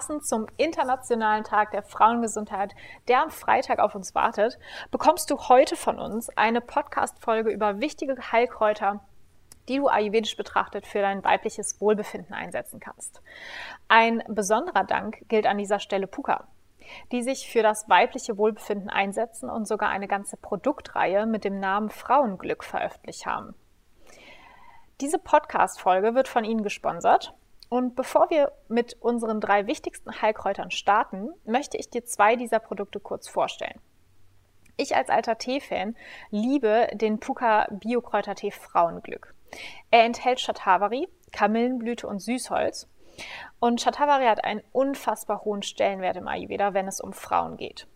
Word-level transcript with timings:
Passend 0.00 0.24
zum 0.24 0.46
Internationalen 0.56 1.44
Tag 1.44 1.72
der 1.72 1.82
Frauengesundheit, 1.82 2.74
der 3.06 3.22
am 3.22 3.30
Freitag 3.30 3.80
auf 3.80 3.94
uns 3.94 4.14
wartet, 4.14 4.58
bekommst 4.90 5.30
du 5.30 5.36
heute 5.36 5.76
von 5.76 5.98
uns 5.98 6.30
eine 6.38 6.62
Podcast-Folge 6.62 7.50
über 7.50 7.80
wichtige 7.80 8.16
Heilkräuter, 8.32 9.04
die 9.68 9.76
du 9.76 9.88
ayurvedisch 9.88 10.38
betrachtet 10.38 10.86
für 10.86 11.02
dein 11.02 11.22
weibliches 11.22 11.82
Wohlbefinden 11.82 12.32
einsetzen 12.32 12.80
kannst. 12.80 13.20
Ein 13.88 14.22
besonderer 14.26 14.84
Dank 14.84 15.28
gilt 15.28 15.44
an 15.44 15.58
dieser 15.58 15.80
Stelle 15.80 16.06
Puka, 16.06 16.48
die 17.12 17.22
sich 17.22 17.52
für 17.52 17.62
das 17.62 17.86
weibliche 17.90 18.38
Wohlbefinden 18.38 18.88
einsetzen 18.88 19.50
und 19.50 19.68
sogar 19.68 19.90
eine 19.90 20.08
ganze 20.08 20.38
Produktreihe 20.38 21.26
mit 21.26 21.44
dem 21.44 21.60
Namen 21.60 21.90
Frauenglück 21.90 22.64
veröffentlicht 22.64 23.26
haben. 23.26 23.54
Diese 25.02 25.18
Podcast-Folge 25.18 26.14
wird 26.14 26.26
von 26.26 26.44
ihnen 26.44 26.62
gesponsert 26.62 27.34
und 27.70 27.94
bevor 27.94 28.30
wir 28.30 28.52
mit 28.68 28.96
unseren 29.00 29.40
drei 29.40 29.66
wichtigsten 29.68 30.20
Heilkräutern 30.20 30.72
starten, 30.72 31.30
möchte 31.44 31.78
ich 31.78 31.88
dir 31.88 32.04
zwei 32.04 32.34
dieser 32.34 32.58
Produkte 32.58 32.98
kurz 32.98 33.28
vorstellen. 33.28 33.80
Ich 34.76 34.96
als 34.96 35.08
alter 35.08 35.38
Tee-Fan 35.38 35.94
liebe 36.30 36.88
den 36.94 37.20
Puka 37.20 37.68
Biokräutertee 37.70 38.50
Frauenglück. 38.50 39.34
Er 39.92 40.04
enthält 40.04 40.40
Shatavari, 40.40 41.08
Kamillenblüte 41.30 42.08
und 42.08 42.18
Süßholz. 42.18 42.88
Und 43.60 43.80
Shatavari 43.80 44.24
hat 44.24 44.42
einen 44.42 44.62
unfassbar 44.72 45.44
hohen 45.44 45.62
Stellenwert 45.62 46.16
im 46.16 46.26
Ayurveda, 46.26 46.74
wenn 46.74 46.88
es 46.88 47.00
um 47.00 47.12
Frauen 47.12 47.56
geht. 47.56 47.86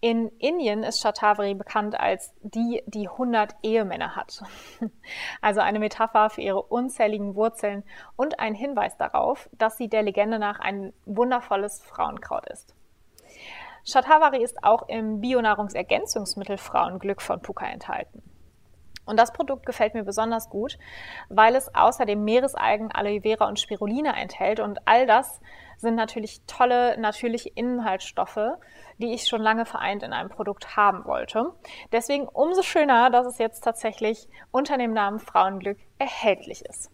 In 0.00 0.28
Indien 0.38 0.82
ist 0.82 1.00
Shatavari 1.00 1.54
bekannt 1.54 1.98
als 1.98 2.34
die, 2.42 2.82
die 2.86 3.08
100 3.08 3.54
Ehemänner 3.62 4.16
hat. 4.16 4.42
Also 5.40 5.60
eine 5.60 5.78
Metapher 5.78 6.28
für 6.28 6.42
ihre 6.42 6.62
unzähligen 6.62 7.34
Wurzeln 7.34 7.84
und 8.16 8.38
ein 8.38 8.54
Hinweis 8.54 8.96
darauf, 8.98 9.48
dass 9.52 9.78
sie 9.78 9.88
der 9.88 10.02
Legende 10.02 10.38
nach 10.38 10.60
ein 10.60 10.92
wundervolles 11.06 11.82
Frauenkraut 11.82 12.46
ist. 12.50 12.74
Shatavari 13.86 14.42
ist 14.42 14.62
auch 14.62 14.88
im 14.88 15.20
Bionahrungsergänzungsmittel 15.20 16.58
Frauenglück 16.58 17.22
von 17.22 17.40
Puka 17.40 17.66
enthalten. 17.66 18.22
Und 19.06 19.18
das 19.18 19.32
Produkt 19.32 19.66
gefällt 19.66 19.94
mir 19.94 20.04
besonders 20.04 20.48
gut, 20.48 20.78
weil 21.28 21.54
es 21.54 21.74
außerdem 21.74 22.22
Meeresalgen, 22.22 22.90
Aloe 22.92 23.20
Vera 23.20 23.46
und 23.46 23.60
Spirulina 23.60 24.16
enthält. 24.16 24.60
Und 24.60 24.86
all 24.86 25.06
das 25.06 25.40
sind 25.78 25.94
natürlich 25.94 26.40
tolle 26.46 26.98
natürliche 26.98 27.50
Inhaltsstoffe, 27.50 28.58
die 28.98 29.12
ich 29.12 29.26
schon 29.26 29.42
lange 29.42 29.66
vereint 29.66 30.02
in 30.02 30.12
einem 30.12 30.28
Produkt 30.28 30.76
haben 30.76 31.04
wollte. 31.04 31.52
Deswegen 31.92 32.28
umso 32.28 32.62
schöner, 32.62 33.10
dass 33.10 33.26
es 33.26 33.38
jetzt 33.38 33.62
tatsächlich 33.62 34.28
unter 34.50 34.78
dem 34.78 34.92
Namen 34.92 35.18
Frauenglück 35.18 35.78
erhältlich 35.98 36.64
ist. 36.64 36.90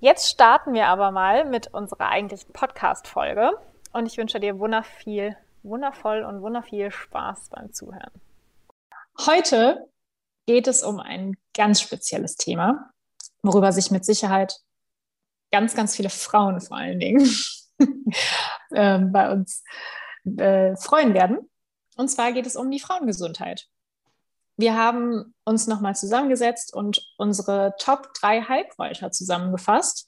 Jetzt 0.00 0.28
starten 0.28 0.72
wir 0.74 0.88
aber 0.88 1.10
mal 1.10 1.44
mit 1.44 1.72
unserer 1.72 2.08
eigentlichen 2.08 2.52
Podcast-Folge 2.52 3.52
und 3.92 4.06
ich 4.06 4.16
wünsche 4.16 4.40
dir 4.40 4.58
wunderviel, 4.58 5.36
wundervoll 5.62 6.24
und 6.24 6.42
wunderviel 6.42 6.90
Spaß 6.90 7.50
beim 7.50 7.72
Zuhören. 7.72 8.10
Heute 9.26 9.86
geht 10.46 10.66
es 10.66 10.82
um 10.82 10.98
ein 10.98 11.36
ganz 11.54 11.80
spezielles 11.80 12.36
Thema, 12.36 12.90
worüber 13.42 13.70
sich 13.70 13.90
mit 13.90 14.04
Sicherheit 14.04 14.58
ganz, 15.52 15.76
ganz 15.76 15.94
viele 15.94 16.10
Frauen 16.10 16.60
vor 16.60 16.78
allen 16.78 16.98
Dingen 16.98 17.28
bei 18.70 19.32
uns 19.32 19.62
äh, 20.24 20.76
freuen 20.76 21.14
werden. 21.14 21.50
Und 21.96 22.08
zwar 22.08 22.32
geht 22.32 22.46
es 22.46 22.56
um 22.56 22.70
die 22.70 22.80
Frauengesundheit. 22.80 23.68
Wir 24.56 24.76
haben 24.76 25.34
uns 25.44 25.66
nochmal 25.66 25.96
zusammengesetzt 25.96 26.74
und 26.74 27.06
unsere 27.16 27.74
Top 27.78 28.12
3 28.14 28.42
Heilkräuter 28.42 29.10
zusammengefasst, 29.10 30.06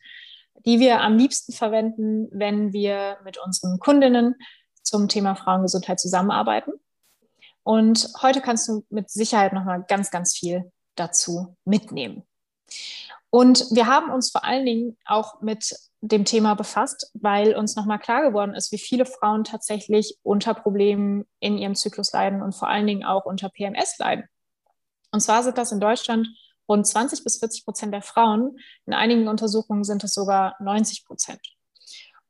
die 0.65 0.79
wir 0.79 1.01
am 1.01 1.17
liebsten 1.17 1.53
verwenden, 1.53 2.29
wenn 2.31 2.73
wir 2.73 3.19
mit 3.25 3.39
unseren 3.39 3.79
Kundinnen 3.79 4.37
zum 4.83 5.09
Thema 5.09 5.35
Frauengesundheit 5.35 5.99
zusammenarbeiten. 5.99 6.73
Und 7.63 8.11
heute 8.23 8.43
kannst 8.43 8.69
du 8.69 8.85
mit 8.91 9.11
Sicherheit 9.11 9.55
noch 9.55 9.65
mal 9.65 9.83
ganz, 9.89 10.11
ganz 10.11 10.37
viel 10.37 10.71
dazu 10.95 11.57
mitnehmen. 11.65 12.23
Und 13.31 13.67
wir 13.71 13.87
haben 13.87 14.13
uns 14.13 14.31
vor 14.31 14.45
allen 14.45 14.65
Dingen 14.65 14.97
auch 15.07 15.41
mit 15.41 15.75
dem 16.09 16.25
Thema 16.25 16.55
befasst, 16.55 17.11
weil 17.15 17.57
uns 17.57 17.77
nochmal 17.77 17.99
klar 17.99 18.23
geworden 18.23 18.55
ist, 18.55 18.73
wie 18.73 18.79
viele 18.79 19.07
Frauen 19.07 19.45
tatsächlich 19.45 20.19
unter 20.23 20.53
Problemen 20.53 21.25
in 21.41 21.57
ihrem 21.57 21.75
Zyklus 21.75 22.13
leiden 22.13 22.43
und 22.43 22.55
vor 22.55 22.69
allen 22.69 22.87
Dingen 22.87 23.05
auch 23.05 23.25
unter 23.25 23.49
PMS 23.49 23.99
leiden. 23.99 24.25
Und 25.13 25.21
zwar 25.21 25.43
sind 25.43 25.57
das 25.57 25.73
in 25.73 25.81
Deutschland 25.81 26.29
rund 26.69 26.87
20 26.87 27.25
bis 27.25 27.39
40 27.39 27.65
Prozent 27.65 27.95
der 27.95 28.03
Frauen. 28.03 28.59
In 28.85 28.93
einigen 28.93 29.29
Untersuchungen 29.29 29.85
sind 29.85 30.05
es 30.05 30.13
sogar 30.13 30.57
90 30.61 31.07
Prozent. 31.07 31.41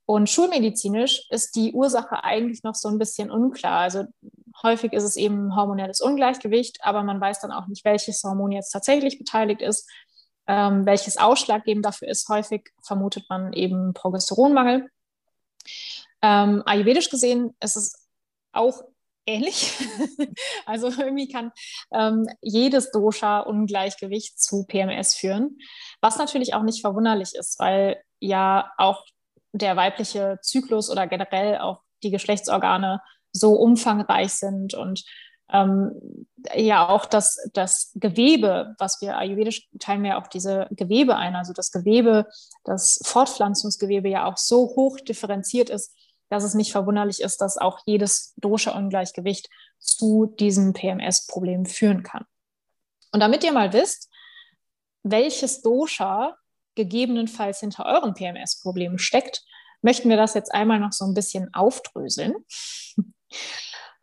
Und 0.07 0.29
schulmedizinisch 0.29 1.27
ist 1.31 1.57
die 1.57 1.73
Ursache 1.73 2.23
eigentlich 2.23 2.63
noch 2.63 2.75
so 2.75 2.89
ein 2.89 2.99
bisschen 2.99 3.31
unklar. 3.31 3.81
Also 3.81 4.05
häufig 4.63 4.93
ist 4.93 5.05
es 5.05 5.17
eben 5.17 5.57
hormonelles 5.57 6.01
Ungleichgewicht, 6.01 6.79
aber 6.83 7.03
man 7.03 7.21
weiß 7.21 7.41
dann 7.41 7.53
auch 7.53 7.67
nicht, 7.67 7.85
welches 7.85 8.23
Hormon 8.23 8.53
jetzt 8.53 8.71
tatsächlich 8.71 9.19
beteiligt 9.19 9.63
ist, 9.63 9.91
ähm, 10.47 10.87
welches 10.87 11.17
ausschlaggebend 11.17 11.85
dafür 11.85 12.09
ist. 12.09 12.29
Häufig 12.29 12.71
vermutet 12.83 13.25
man 13.29 13.53
eben 13.53 13.95
Progesteronmangel. 13.95 14.89
Ähm, 16.23 16.63
ayurvedisch 16.67 17.11
gesehen 17.11 17.55
ist 17.61 17.77
es 17.77 18.09
auch 18.53 18.83
ähnlich. 19.27 19.73
also 20.67 20.89
irgendwie 20.89 21.29
kann 21.29 21.53
ähm, 21.93 22.27
jedes 22.41 22.91
Dosha-Ungleichgewicht 22.91 24.41
zu 24.41 24.65
PMS 24.65 25.15
führen, 25.15 25.59
was 26.01 26.19
natürlich 26.19 26.55
auch 26.55 26.63
nicht 26.63 26.81
verwunderlich 26.81 27.35
ist, 27.35 27.59
weil 27.59 28.03
ja 28.21 28.71
auch 28.77 29.05
der 29.53 29.77
weibliche 29.77 30.39
Zyklus 30.43 30.91
oder 30.91 31.07
generell 31.07 31.59
auch 31.59 31.81
die 32.03 32.11
Geschlechtsorgane 32.11 33.01
so 33.33 33.55
umfangreich 33.55 34.33
sind 34.33 34.75
und 34.75 35.05
ähm, 35.55 36.27
ja 36.55 36.89
auch 36.89 37.07
das, 37.07 37.39
das 37.53 37.93
Gewebe, 37.95 38.75
was 38.79 39.01
wir 39.01 39.17
ayurvedisch 39.17 39.69
teilen 39.79 40.03
wir 40.03 40.19
auch 40.19 40.27
diese 40.27 40.67
Gewebe 40.73 41.17
ein, 41.17 41.37
also 41.37 41.53
das 41.53 41.71
Gewebe, 41.71 42.27
das 42.65 43.01
Fortpflanzungsgewebe 43.05 44.09
ja 44.09 44.27
auch 44.27 44.37
so 44.37 44.75
hoch 44.77 44.99
differenziert 45.01 45.71
ist, 45.71 45.95
dass 46.29 46.45
es 46.45 46.55
nicht 46.55 46.73
verwunderlich 46.73 47.21
ist, 47.21 47.41
dass 47.41 47.57
auch 47.57 47.79
jedes 47.87 48.35
Dosha-Ungleichgewicht 48.37 49.49
zu 49.79 50.27
diesem 50.39 50.73
PMS-Problem 50.73 51.67
führen 51.67 52.03
kann. 52.03 52.25
Und 53.13 53.21
damit 53.21 53.45
ihr 53.45 53.53
mal 53.53 53.73
wisst, 53.73 54.11
welches 55.05 55.63
Dosha 55.63 56.37
gegebenenfalls 56.75 57.61
hinter 57.61 57.87
euren 57.87 58.15
PMS-Problemen 58.15 58.99
steckt, 58.99 59.45
möchten 59.83 60.09
wir 60.09 60.17
das 60.17 60.35
jetzt 60.35 60.53
einmal 60.53 60.81
noch 60.81 60.93
so 60.93 61.05
ein 61.05 61.15
bisschen 61.15 61.53
aufdröseln. 61.55 62.35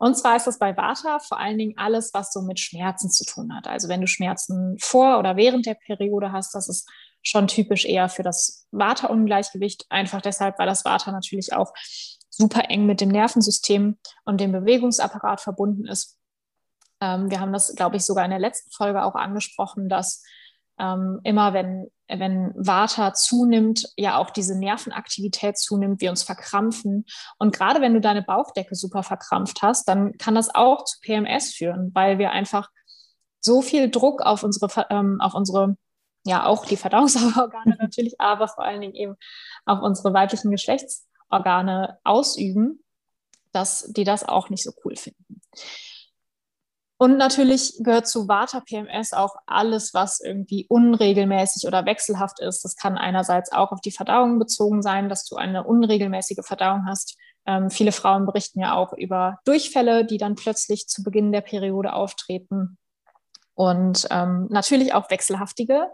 Und 0.02 0.16
zwar 0.16 0.36
ist 0.36 0.48
das 0.48 0.58
bei 0.58 0.76
Vata 0.76 1.20
vor 1.20 1.40
allen 1.40 1.60
Dingen 1.60 1.78
alles, 1.78 2.12
was 2.12 2.34
so 2.34 2.42
mit 2.42 2.60
Schmerzen 2.60 3.12
zu 3.12 3.24
tun 3.24 3.56
hat. 3.56 3.68
Also 3.68 3.88
wenn 3.88 4.02
du 4.02 4.08
Schmerzen 4.08 4.76
vor 4.80 5.20
oder 5.20 5.36
während 5.36 5.68
der 5.68 5.76
Periode 5.76 6.32
hast, 6.32 6.56
das 6.56 6.68
ist 6.70 6.90
schon 7.22 7.48
typisch 7.48 7.86
eher 7.86 8.10
für 8.10 8.24
das 8.24 8.68
Vata-Ungleichgewicht. 8.72 9.86
Einfach 9.90 10.20
deshalb, 10.20 10.58
weil 10.58 10.66
das 10.66 10.86
Vata 10.86 11.12
natürlich 11.12 11.54
auch 11.54 11.72
super 12.32 12.72
eng 12.72 12.88
mit 12.88 13.00
dem 13.00 13.10
Nervensystem 13.10 14.00
und 14.26 14.42
dem 14.42 14.52
Bewegungsapparat 14.52 15.40
verbunden 15.40 15.86
ist. 15.86 16.18
Ähm, 17.00 17.30
wir 17.30 17.40
haben 17.40 17.54
das, 17.54 17.76
glaube 17.76 17.98
ich, 17.98 18.04
sogar 18.04 18.26
in 18.26 18.32
der 18.32 18.40
letzten 18.40 18.72
Folge 18.72 19.04
auch 19.04 19.14
angesprochen, 19.14 19.88
dass 19.88 20.24
ähm, 20.82 21.20
immer 21.24 21.54
wenn, 21.54 21.92
wenn 22.08 22.54
Vata 22.56 23.14
zunimmt, 23.14 23.88
ja 23.96 24.18
auch 24.18 24.32
diese 24.32 24.58
Nervenaktivität 24.58 25.58
zunimmt, 25.58 26.02
wir 26.02 26.10
uns 26.10 26.24
verkrampfen. 26.24 27.06
Und 27.38 27.56
gerade 27.56 27.82
wenn 27.82 27.94
du 27.94 28.02
deine 28.02 28.24
Bauchdecke 28.24 28.76
super 28.76 29.04
verkrampft 29.04 29.62
hast, 29.62 29.88
dann 29.88 30.18
kann 30.18 30.36
das 30.36 30.54
auch 30.54 30.84
zu 30.84 31.00
PMS 31.02 31.54
führen, 31.54 31.92
weil 31.94 32.18
wir 32.18 32.32
einfach 32.32 32.70
so 33.40 33.62
viel 33.62 33.90
Druck 33.92 34.22
auf 34.22 34.44
unsere, 34.44 34.88
ähm, 34.90 35.22
auf 35.22 35.36
unsere, 35.36 35.78
ja 36.26 36.46
auch 36.46 36.66
die 36.66 36.78
Verdauungsorgane 36.78 37.78
natürlich, 37.80 38.20
aber 38.20 38.48
vor 38.48 38.64
allen 38.64 38.82
Dingen 38.82 38.96
eben 38.96 39.16
auf 39.66 39.82
unsere 39.82 40.14
weiblichen 40.14 40.50
Geschlechtsorgane 40.50 42.00
ausüben, 42.04 42.84
dass 43.52 43.92
die 43.92 44.04
das 44.04 44.28
auch 44.28 44.50
nicht 44.50 44.64
so 44.64 44.72
cool 44.84 44.96
finden. 44.96 45.42
Und 47.02 47.18
natürlich 47.18 47.78
gehört 47.80 48.08
zu 48.08 48.28
Vata-PMS 48.28 49.14
auch 49.14 49.36
alles, 49.48 49.92
was 49.96 50.20
irgendwie 50.20 50.68
unregelmäßig 50.70 51.66
oder 51.66 51.84
wechselhaft 51.88 52.40
ist. 52.40 52.64
Das 52.64 52.76
kann 52.76 52.96
einerseits 52.96 53.52
auch 53.52 53.72
auf 53.72 53.82
die 53.82 53.90
Verdauung 53.92 54.38
bezogen 54.38 54.84
sein, 54.84 55.10
dass 55.10 55.26
du 55.26 55.36
eine 55.36 55.64
unregelmäßige 55.64 56.46
Verdauung 56.46 56.86
hast, 56.88 57.18
Ähm, 57.48 57.72
viele 57.72 57.92
Frauen 57.92 58.28
berichten 58.28 58.60
ja 58.60 58.76
auch 58.76 58.94
über 58.94 59.40
Durchfälle, 59.46 60.06
die 60.06 60.20
dann 60.20 60.36
plötzlich 60.36 60.88
zu 60.88 61.02
Beginn 61.02 61.32
der 61.32 61.42
Periode 61.42 61.94
auftreten. 61.94 62.78
Und 63.56 64.08
ähm, 64.12 64.46
natürlich 64.52 64.94
auch 64.94 65.10
wechselhaftige 65.10 65.88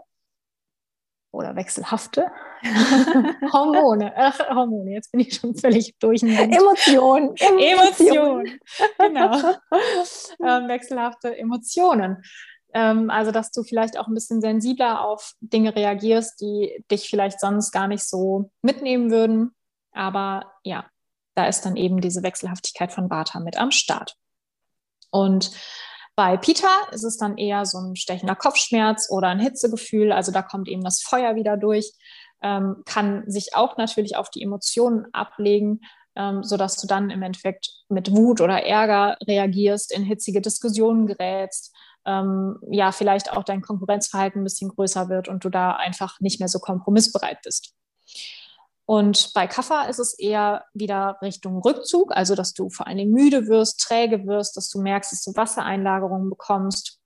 oder 1.30 1.56
wechselhafte 1.56 2.26
Hormone. 3.52 4.12
Ach, 4.16 4.38
Hormone, 4.50 4.92
jetzt 4.92 5.12
bin 5.12 5.20
ich 5.20 5.34
schon 5.34 5.54
völlig 5.54 5.96
durch. 5.98 6.22
Emotionen. 6.22 7.34
Emotionen. 7.36 8.60
genau. 8.98 9.36
ähm, 10.44 10.68
wechselhafte 10.68 11.36
Emotionen. 11.36 12.22
Ähm, 12.74 13.10
also, 13.10 13.30
dass 13.30 13.50
du 13.50 13.62
vielleicht 13.62 13.98
auch 13.98 14.08
ein 14.08 14.14
bisschen 14.14 14.40
sensibler 14.40 15.04
auf 15.04 15.32
Dinge 15.40 15.74
reagierst, 15.74 16.40
die 16.40 16.84
dich 16.90 17.08
vielleicht 17.08 17.40
sonst 17.40 17.72
gar 17.72 17.88
nicht 17.88 18.04
so 18.04 18.50
mitnehmen 18.62 19.10
würden. 19.10 19.54
Aber 19.92 20.52
ja, 20.64 20.86
da 21.34 21.46
ist 21.46 21.64
dann 21.64 21.76
eben 21.76 22.00
diese 22.00 22.22
Wechselhaftigkeit 22.22 22.92
von 22.92 23.10
Vata 23.10 23.40
mit 23.40 23.58
am 23.58 23.70
Start. 23.70 24.16
Und 25.10 25.50
bei 26.18 26.36
Pita 26.36 26.88
ist 26.90 27.04
es 27.04 27.16
dann 27.16 27.38
eher 27.38 27.64
so 27.64 27.78
ein 27.78 27.94
stechender 27.94 28.34
Kopfschmerz 28.34 29.06
oder 29.08 29.28
ein 29.28 29.38
Hitzegefühl. 29.38 30.10
Also 30.10 30.32
da 30.32 30.42
kommt 30.42 30.66
eben 30.66 30.82
das 30.82 31.00
Feuer 31.00 31.36
wieder 31.36 31.56
durch, 31.56 31.92
ähm, 32.42 32.82
kann 32.86 33.22
sich 33.30 33.54
auch 33.54 33.76
natürlich 33.76 34.16
auf 34.16 34.28
die 34.28 34.42
Emotionen 34.42 35.06
ablegen, 35.12 35.82
ähm, 36.16 36.42
sodass 36.42 36.74
du 36.74 36.88
dann 36.88 37.10
im 37.10 37.22
Endeffekt 37.22 37.70
mit 37.88 38.10
Wut 38.10 38.40
oder 38.40 38.64
Ärger 38.64 39.16
reagierst, 39.28 39.96
in 39.96 40.02
hitzige 40.02 40.40
Diskussionen 40.40 41.06
gerätst, 41.06 41.72
ähm, 42.04 42.58
ja, 42.68 42.90
vielleicht 42.90 43.32
auch 43.32 43.44
dein 43.44 43.62
Konkurrenzverhalten 43.62 44.40
ein 44.40 44.44
bisschen 44.44 44.70
größer 44.70 45.08
wird 45.08 45.28
und 45.28 45.44
du 45.44 45.50
da 45.50 45.76
einfach 45.76 46.18
nicht 46.18 46.40
mehr 46.40 46.48
so 46.48 46.58
kompromissbereit 46.58 47.42
bist. 47.44 47.76
Und 48.90 49.34
bei 49.34 49.46
Kaffer 49.46 49.86
ist 49.90 49.98
es 49.98 50.18
eher 50.18 50.64
wieder 50.72 51.18
Richtung 51.20 51.60
Rückzug, 51.60 52.10
also 52.16 52.34
dass 52.34 52.54
du 52.54 52.70
vor 52.70 52.86
allen 52.86 52.96
Dingen 52.96 53.12
müde 53.12 53.46
wirst, 53.46 53.80
träge 53.80 54.26
wirst, 54.26 54.56
dass 54.56 54.70
du 54.70 54.80
merkst, 54.80 55.12
dass 55.12 55.22
du 55.22 55.36
Wassereinlagerungen 55.36 56.30
bekommst 56.30 56.98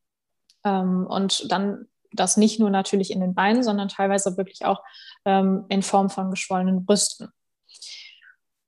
ähm, 0.62 1.08
und 1.08 1.50
dann 1.50 1.88
das 2.12 2.36
nicht 2.36 2.60
nur 2.60 2.70
natürlich 2.70 3.10
in 3.10 3.18
den 3.18 3.34
Beinen, 3.34 3.64
sondern 3.64 3.88
teilweise 3.88 4.36
wirklich 4.36 4.64
auch 4.64 4.80
ähm, 5.24 5.64
in 5.70 5.82
Form 5.82 6.08
von 6.08 6.30
geschwollenen 6.30 6.84
Brüsten. 6.84 7.30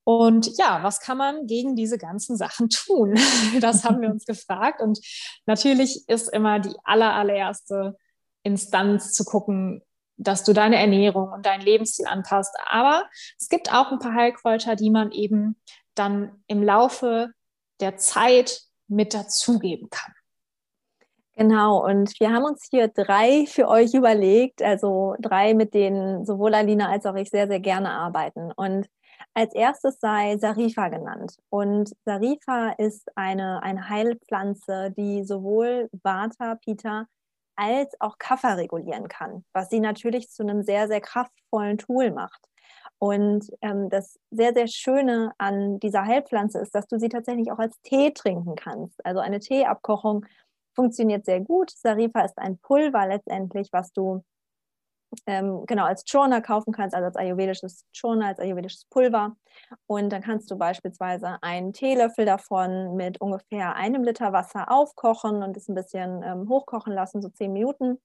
Und 0.03 0.59
ja, 0.59 0.83
was 0.83 0.99
kann 0.99 1.17
man 1.17 1.47
gegen 1.47 1.77
diese 1.77 1.99
ganzen 1.99 2.37
Sachen 2.37 2.69
tun? 2.69 3.15
Das 3.61 3.85
haben 3.85 4.01
wir 4.01 4.11
uns 4.11 4.25
gefragt. 4.25 4.83
Und 4.83 4.99
natürlich 5.47 6.09
ist 6.09 6.33
immer 6.33 6.59
die 6.59 6.75
aller, 6.83 7.15
allererste 7.15 7.97
Instanz 8.43 9.13
zu 9.13 9.25
gucken, 9.25 9.83
dass 10.17 10.45
du 10.45 10.53
deine 10.53 10.77
Ernährung 10.79 11.33
und 11.33 11.47
deinen 11.47 11.63
Lebensstil 11.63 12.07
anpasst. 12.07 12.55
Aber 12.67 13.05
es 13.39 13.49
gibt 13.49 13.73
auch 13.73 13.91
ein 13.93 13.99
paar 13.99 14.15
Heilkräuter, 14.15 14.77
die 14.77 14.91
man 14.91 15.11
eben 15.13 15.57
dann 15.95 16.43
im 16.47 16.63
Laufe 16.63 17.31
der 17.81 17.97
Zeit 17.97 18.61
mit 18.89 19.15
dazugeben 19.15 19.89
kann. 19.91 20.13
Genau, 21.37 21.85
und 21.85 22.13
wir 22.21 22.33
haben 22.33 22.45
uns 22.45 22.69
hier 22.71 22.87
drei 22.87 23.45
für 23.47 23.67
euch 23.67 23.93
überlegt, 23.93 24.63
also 24.63 25.17
drei, 25.19 25.53
mit 25.55 25.75
denen 25.75 26.25
sowohl 26.25 26.55
Alina 26.55 26.91
als 26.91 27.07
auch 27.07 27.17
ich 27.17 27.29
sehr, 27.31 27.49
sehr 27.49 27.59
gerne 27.59 27.91
arbeiten. 27.91 28.53
Und 28.53 28.87
als 29.35 29.53
erstes 29.53 29.99
sei 29.99 30.39
Sarifa 30.39 30.89
genannt. 30.91 31.37
Und 31.51 31.93
Sarifa 32.05 32.71
ist 32.79 33.11
eine, 33.17 33.63
eine 33.65 33.89
Heilpflanze, 33.89 34.93
die 34.97 35.25
sowohl 35.25 35.89
Vata, 36.03 36.55
Pita 36.55 37.07
als 37.57 37.95
auch 38.01 38.19
Kaffer 38.19 38.57
regulieren 38.57 39.09
kann, 39.09 39.45
was 39.53 39.71
sie 39.71 39.81
natürlich 39.81 40.31
zu 40.31 40.43
einem 40.43 40.63
sehr, 40.63 40.89
sehr 40.89 41.01
kraftvollen 41.01 41.79
Tool 41.79 42.11
macht. 42.11 42.49
Und 42.99 43.51
ähm, 43.61 43.91
das 43.91 44.19
sehr, 44.31 44.55
sehr 44.55 44.67
Schöne 44.67 45.33
an 45.39 45.79
dieser 45.81 46.05
Heilpflanze 46.05 46.59
ist, 46.59 46.75
dass 46.75 46.87
du 46.87 46.99
sie 46.99 47.09
tatsächlich 47.09 47.53
auch 47.53 47.59
als 47.59 47.81
Tee 47.83 48.13
trinken 48.13 48.55
kannst. 48.55 49.05
Also 49.05 49.21
eine 49.21 49.41
Teeabkochung 49.41 50.27
funktioniert 50.75 51.25
sehr 51.25 51.41
gut. 51.41 51.71
Sarifa 51.71 52.23
ist 52.23 52.39
ein 52.39 52.59
Pulver 52.59 53.07
letztendlich, 53.07 53.69
was 53.73 53.93
du 53.93 54.25
ähm, 55.27 55.65
genau 55.67 55.85
als 55.85 56.05
Churna 56.05 56.41
kaufen 56.41 56.73
kannst, 56.73 56.95
also 56.95 57.07
als 57.07 57.17
ayurvedisches 57.17 57.85
Churna, 57.93 58.29
als 58.29 58.39
ayurvedisches 58.39 58.87
Pulver. 58.91 59.37
Und 59.87 60.11
dann 60.11 60.23
kannst 60.23 60.51
du 60.51 60.57
beispielsweise 60.57 61.39
einen 61.43 61.73
Teelöffel 61.73 62.25
davon 62.25 62.97
mit 62.97 63.21
ungefähr 63.21 63.77
einem 63.77 64.05
Liter 64.05 64.33
Wasser 64.33 64.71
aufkochen 64.71 65.43
und 65.43 65.57
es 65.57 65.69
ein 65.69 65.75
bisschen 65.75 66.23
ähm, 66.23 66.49
hochkochen 66.49 66.93
lassen, 66.93 67.23
so 67.23 67.29
zehn 67.29 67.53
Minuten. 67.53 68.01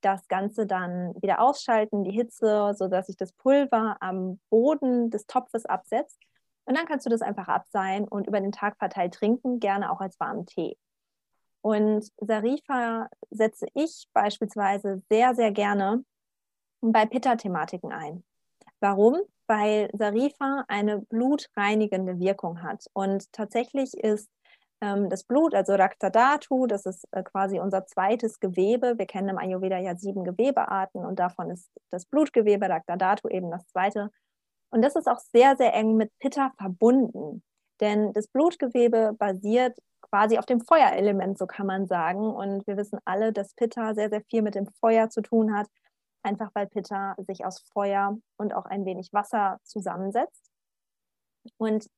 Das 0.00 0.28
Ganze 0.28 0.66
dann 0.66 1.14
wieder 1.20 1.40
ausschalten, 1.40 2.04
die 2.04 2.12
Hitze, 2.12 2.72
sodass 2.74 3.06
sich 3.06 3.16
das 3.16 3.32
Pulver 3.32 3.96
am 4.00 4.40
Boden 4.50 5.10
des 5.10 5.26
Topfes 5.26 5.66
absetzt. 5.66 6.18
Und 6.64 6.76
dann 6.76 6.86
kannst 6.86 7.06
du 7.06 7.10
das 7.10 7.22
einfach 7.22 7.48
abseihen 7.48 8.06
und 8.06 8.26
über 8.26 8.40
den 8.40 8.52
Tag 8.52 8.76
verteilt 8.78 9.14
trinken, 9.14 9.60
gerne 9.60 9.90
auch 9.90 10.00
als 10.00 10.18
warmen 10.20 10.46
Tee. 10.46 10.76
Und 11.62 12.08
Sarifa 12.18 13.08
setze 13.30 13.66
ich 13.74 14.06
beispielsweise 14.14 15.02
sehr, 15.10 15.34
sehr 15.34 15.52
gerne 15.52 16.04
bei 16.80 17.06
Pitta-Thematiken 17.06 17.92
ein. 17.92 18.24
Warum? 18.80 19.20
Weil 19.46 19.90
Sarifa 19.92 20.64
eine 20.68 21.00
blutreinigende 21.00 22.18
Wirkung 22.18 22.62
hat. 22.62 22.86
Und 22.92 23.32
tatsächlich 23.32 23.94
ist 23.94 24.28
ähm, 24.80 25.10
das 25.10 25.24
Blut, 25.24 25.54
also 25.54 25.74
Raktadatu, 25.74 26.66
das 26.66 26.86
ist 26.86 27.06
äh, 27.12 27.22
quasi 27.22 27.60
unser 27.60 27.86
zweites 27.86 28.40
Gewebe. 28.40 28.96
Wir 28.98 29.06
kennen 29.06 29.28
im 29.28 29.38
Ayurveda 29.38 29.78
ja 29.78 29.96
sieben 29.96 30.24
Gewebearten 30.24 31.04
und 31.04 31.18
davon 31.18 31.50
ist 31.50 31.70
das 31.90 32.06
Blutgewebe, 32.06 32.68
Raktadatu, 32.68 33.28
eben 33.28 33.50
das 33.50 33.66
zweite. 33.66 34.10
Und 34.70 34.82
das 34.82 34.96
ist 34.96 35.08
auch 35.08 35.18
sehr, 35.18 35.56
sehr 35.56 35.74
eng 35.74 35.96
mit 35.96 36.10
Pitta 36.18 36.52
verbunden. 36.56 37.42
Denn 37.80 38.12
das 38.12 38.28
Blutgewebe 38.28 39.14
basiert 39.18 39.76
quasi 40.00 40.38
auf 40.38 40.46
dem 40.46 40.60
Feuerelement, 40.60 41.38
so 41.38 41.46
kann 41.46 41.66
man 41.66 41.86
sagen. 41.86 42.34
Und 42.34 42.66
wir 42.66 42.76
wissen 42.76 42.98
alle, 43.04 43.32
dass 43.32 43.54
Pitta 43.54 43.94
sehr, 43.94 44.10
sehr 44.10 44.22
viel 44.22 44.42
mit 44.42 44.54
dem 44.54 44.66
Feuer 44.80 45.10
zu 45.10 45.22
tun 45.22 45.54
hat 45.54 45.66
einfach 46.22 46.50
weil 46.54 46.66
Pitta 46.66 47.14
sich 47.18 47.44
aus 47.44 47.60
Feuer 47.72 48.16
und 48.36 48.54
auch 48.54 48.66
ein 48.66 48.84
wenig 48.84 49.12
Wasser 49.12 49.58
zusammensetzt. 49.64 50.50
Und 51.56 51.88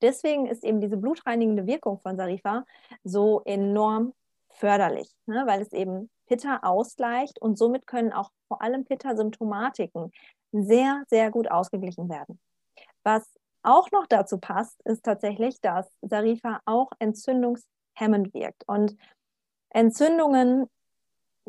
deswegen 0.00 0.46
ist 0.46 0.64
eben 0.64 0.80
diese 0.80 0.96
blutreinigende 0.96 1.66
Wirkung 1.66 2.00
von 2.00 2.16
Sarifa 2.16 2.64
so 3.04 3.42
enorm 3.44 4.14
förderlich, 4.50 5.10
ne? 5.26 5.44
weil 5.46 5.62
es 5.62 5.72
eben 5.72 6.10
Pitta 6.26 6.60
ausgleicht 6.62 7.40
und 7.40 7.56
somit 7.58 7.86
können 7.86 8.12
auch 8.12 8.30
vor 8.48 8.62
allem 8.62 8.84
Pitta-Symptomatiken 8.84 10.10
sehr, 10.52 11.04
sehr 11.08 11.30
gut 11.30 11.50
ausgeglichen 11.50 12.08
werden. 12.08 12.38
Was 13.02 13.22
auch 13.62 13.90
noch 13.90 14.06
dazu 14.06 14.38
passt, 14.38 14.80
ist 14.84 15.04
tatsächlich, 15.04 15.60
dass 15.60 15.90
Sarifa 16.02 16.60
auch 16.64 16.90
entzündungshemmend 16.98 18.34
wirkt. 18.34 18.64
Und 18.66 18.96
Entzündungen 19.70 20.68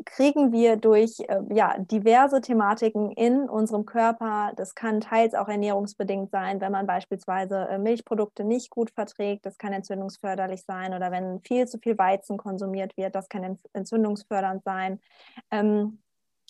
kriegen 0.04 0.52
wir 0.52 0.76
durch 0.76 1.20
äh, 1.20 1.40
ja, 1.50 1.76
diverse 1.78 2.40
Thematiken 2.40 3.12
in 3.12 3.48
unserem 3.48 3.86
Körper. 3.86 4.52
Das 4.56 4.74
kann 4.74 5.00
teils 5.00 5.34
auch 5.34 5.48
ernährungsbedingt 5.48 6.30
sein, 6.30 6.60
wenn 6.60 6.72
man 6.72 6.86
beispielsweise 6.86 7.68
äh, 7.68 7.78
Milchprodukte 7.78 8.44
nicht 8.44 8.70
gut 8.70 8.90
verträgt. 8.90 9.46
Das 9.46 9.56
kann 9.56 9.72
entzündungsförderlich 9.72 10.64
sein. 10.64 10.94
Oder 10.94 11.12
wenn 11.12 11.40
viel 11.40 11.66
zu 11.68 11.78
viel 11.78 11.96
Weizen 11.96 12.36
konsumiert 12.36 12.96
wird, 12.96 13.14
das 13.14 13.28
kann 13.28 13.58
entzündungsfördernd 13.72 14.64
sein. 14.64 15.00
Ähm, 15.50 16.00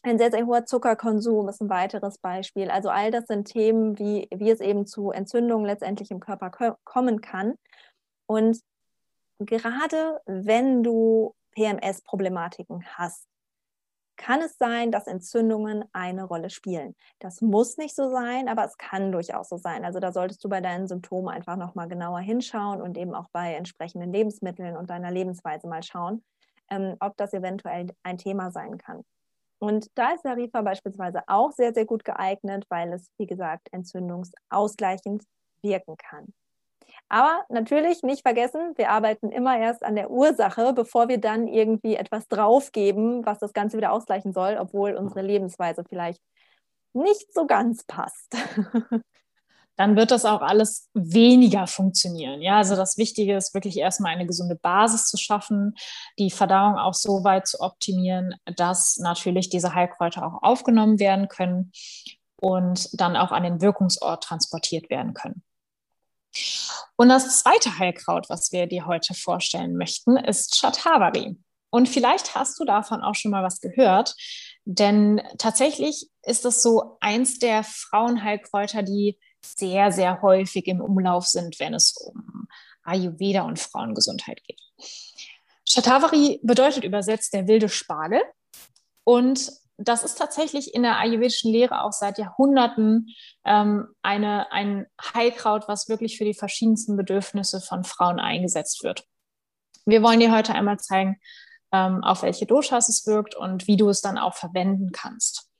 ein 0.02 0.18
sehr, 0.18 0.30
sehr 0.30 0.46
hoher 0.46 0.66
Zuckerkonsum 0.66 1.48
ist 1.48 1.62
ein 1.62 1.70
weiteres 1.70 2.18
Beispiel. 2.18 2.70
Also 2.70 2.90
all 2.90 3.10
das 3.10 3.26
sind 3.26 3.46
Themen, 3.46 3.98
wie, 3.98 4.28
wie 4.34 4.50
es 4.50 4.60
eben 4.60 4.86
zu 4.86 5.10
Entzündungen 5.10 5.64
letztendlich 5.66 6.10
im 6.10 6.20
Körper 6.20 6.50
kommen 6.84 7.20
kann. 7.20 7.54
Und 8.26 8.60
gerade 9.38 10.20
wenn 10.26 10.82
du 10.82 11.34
PMS-Problematiken 11.52 12.84
hast, 12.84 13.26
kann 14.16 14.40
es 14.40 14.56
sein, 14.58 14.90
dass 14.90 15.06
Entzündungen 15.06 15.84
eine 15.92 16.24
Rolle 16.24 16.50
spielen. 16.50 16.94
Das 17.18 17.40
muss 17.40 17.76
nicht 17.76 17.94
so 17.94 18.10
sein, 18.10 18.48
aber 18.48 18.64
es 18.64 18.76
kann 18.78 19.12
durchaus 19.12 19.48
so 19.48 19.56
sein. 19.56 19.84
Also 19.84 20.00
da 20.00 20.12
solltest 20.12 20.44
du 20.44 20.48
bei 20.48 20.60
deinen 20.60 20.86
Symptomen 20.88 21.28
einfach 21.28 21.56
nochmal 21.56 21.88
genauer 21.88 22.20
hinschauen 22.20 22.80
und 22.80 22.96
eben 22.96 23.14
auch 23.14 23.28
bei 23.32 23.54
entsprechenden 23.54 24.12
Lebensmitteln 24.12 24.76
und 24.76 24.90
deiner 24.90 25.10
Lebensweise 25.10 25.66
mal 25.66 25.82
schauen, 25.82 26.24
ähm, 26.70 26.96
ob 27.00 27.16
das 27.16 27.32
eventuell 27.32 27.88
ein 28.02 28.18
Thema 28.18 28.50
sein 28.50 28.78
kann. 28.78 29.04
Und 29.58 29.86
da 29.94 30.12
ist 30.12 30.24
der 30.24 30.36
Rifa 30.36 30.62
beispielsweise 30.62 31.22
auch 31.26 31.52
sehr, 31.52 31.72
sehr 31.72 31.86
gut 31.86 32.04
geeignet, 32.04 32.66
weil 32.68 32.92
es, 32.92 33.10
wie 33.18 33.26
gesagt, 33.26 33.68
entzündungsausgleichend 33.72 35.24
wirken 35.62 35.96
kann. 35.96 36.34
Aber 37.08 37.44
natürlich 37.48 38.02
nicht 38.02 38.22
vergessen, 38.22 38.72
wir 38.76 38.90
arbeiten 38.90 39.30
immer 39.30 39.58
erst 39.58 39.84
an 39.84 39.94
der 39.94 40.10
Ursache, 40.10 40.72
bevor 40.72 41.08
wir 41.08 41.18
dann 41.18 41.46
irgendwie 41.46 41.96
etwas 41.96 42.26
draufgeben, 42.28 43.24
was 43.26 43.38
das 43.38 43.52
Ganze 43.52 43.76
wieder 43.76 43.92
ausgleichen 43.92 44.32
soll, 44.32 44.56
obwohl 44.58 44.94
unsere 44.94 45.22
Lebensweise 45.22 45.84
vielleicht 45.88 46.20
nicht 46.94 47.32
so 47.32 47.46
ganz 47.46 47.84
passt. 47.84 48.36
Dann 49.76 49.96
wird 49.96 50.12
das 50.12 50.24
auch 50.24 50.40
alles 50.40 50.88
weniger 50.94 51.66
funktionieren. 51.66 52.42
Ja, 52.42 52.58
also 52.58 52.76
das 52.76 52.96
Wichtige 52.96 53.36
ist 53.36 53.54
wirklich 53.54 53.76
erstmal 53.76 54.12
eine 54.12 54.26
gesunde 54.26 54.54
Basis 54.54 55.06
zu 55.06 55.16
schaffen, 55.16 55.74
die 56.16 56.30
Verdauung 56.30 56.76
auch 56.78 56.94
so 56.94 57.24
weit 57.24 57.48
zu 57.48 57.58
optimieren, 57.60 58.36
dass 58.56 58.98
natürlich 58.98 59.50
diese 59.50 59.74
Heilkräuter 59.74 60.24
auch 60.26 60.42
aufgenommen 60.42 61.00
werden 61.00 61.26
können 61.26 61.72
und 62.40 62.88
dann 63.00 63.16
auch 63.16 63.32
an 63.32 63.42
den 63.42 63.60
Wirkungsort 63.60 64.22
transportiert 64.22 64.90
werden 64.90 65.12
können. 65.12 65.42
Und 66.96 67.08
das 67.08 67.40
zweite 67.40 67.78
Heilkraut, 67.78 68.28
was 68.28 68.52
wir 68.52 68.66
dir 68.66 68.86
heute 68.86 69.14
vorstellen 69.14 69.76
möchten, 69.76 70.16
ist 70.16 70.56
Shatavari. 70.56 71.36
Und 71.70 71.88
vielleicht 71.88 72.34
hast 72.34 72.58
du 72.60 72.64
davon 72.64 73.02
auch 73.02 73.14
schon 73.14 73.32
mal 73.32 73.42
was 73.42 73.60
gehört, 73.60 74.14
denn 74.64 75.20
tatsächlich 75.38 76.08
ist 76.22 76.44
es 76.44 76.62
so 76.62 76.96
eins 77.00 77.38
der 77.38 77.64
Frauenheilkräuter, 77.64 78.82
die 78.82 79.18
sehr, 79.44 79.92
sehr 79.92 80.22
häufig 80.22 80.66
im 80.68 80.80
Umlauf 80.80 81.26
sind, 81.26 81.58
wenn 81.58 81.74
es 81.74 81.92
um 81.96 82.48
Ayurveda 82.84 83.42
und 83.42 83.58
Frauengesundheit 83.58 84.42
geht. 84.44 84.60
Shatavari 85.68 86.40
bedeutet 86.42 86.84
übersetzt 86.84 87.34
der 87.34 87.48
wilde 87.48 87.68
Spargel. 87.68 88.22
Und 89.02 89.52
das 89.76 90.04
ist 90.04 90.16
tatsächlich 90.16 90.74
in 90.74 90.82
der 90.82 90.98
ayurvedischen 90.98 91.50
Lehre 91.50 91.82
auch 91.82 91.92
seit 91.92 92.18
Jahrhunderten 92.18 93.08
ähm, 93.44 93.88
eine, 94.02 94.52
ein 94.52 94.86
Heilkraut, 95.14 95.68
was 95.68 95.88
wirklich 95.88 96.16
für 96.16 96.24
die 96.24 96.34
verschiedensten 96.34 96.96
Bedürfnisse 96.96 97.60
von 97.60 97.84
Frauen 97.84 98.20
eingesetzt 98.20 98.84
wird. 98.84 99.04
Wir 99.84 100.02
wollen 100.02 100.20
dir 100.20 100.32
heute 100.32 100.54
einmal 100.54 100.78
zeigen, 100.78 101.18
ähm, 101.72 102.04
auf 102.04 102.22
welche 102.22 102.46
Doshas 102.46 102.88
es 102.88 103.06
wirkt 103.06 103.34
und 103.34 103.66
wie 103.66 103.76
du 103.76 103.88
es 103.88 104.00
dann 104.00 104.16
auch 104.16 104.34
verwenden 104.34 104.92
kannst. 104.92 105.50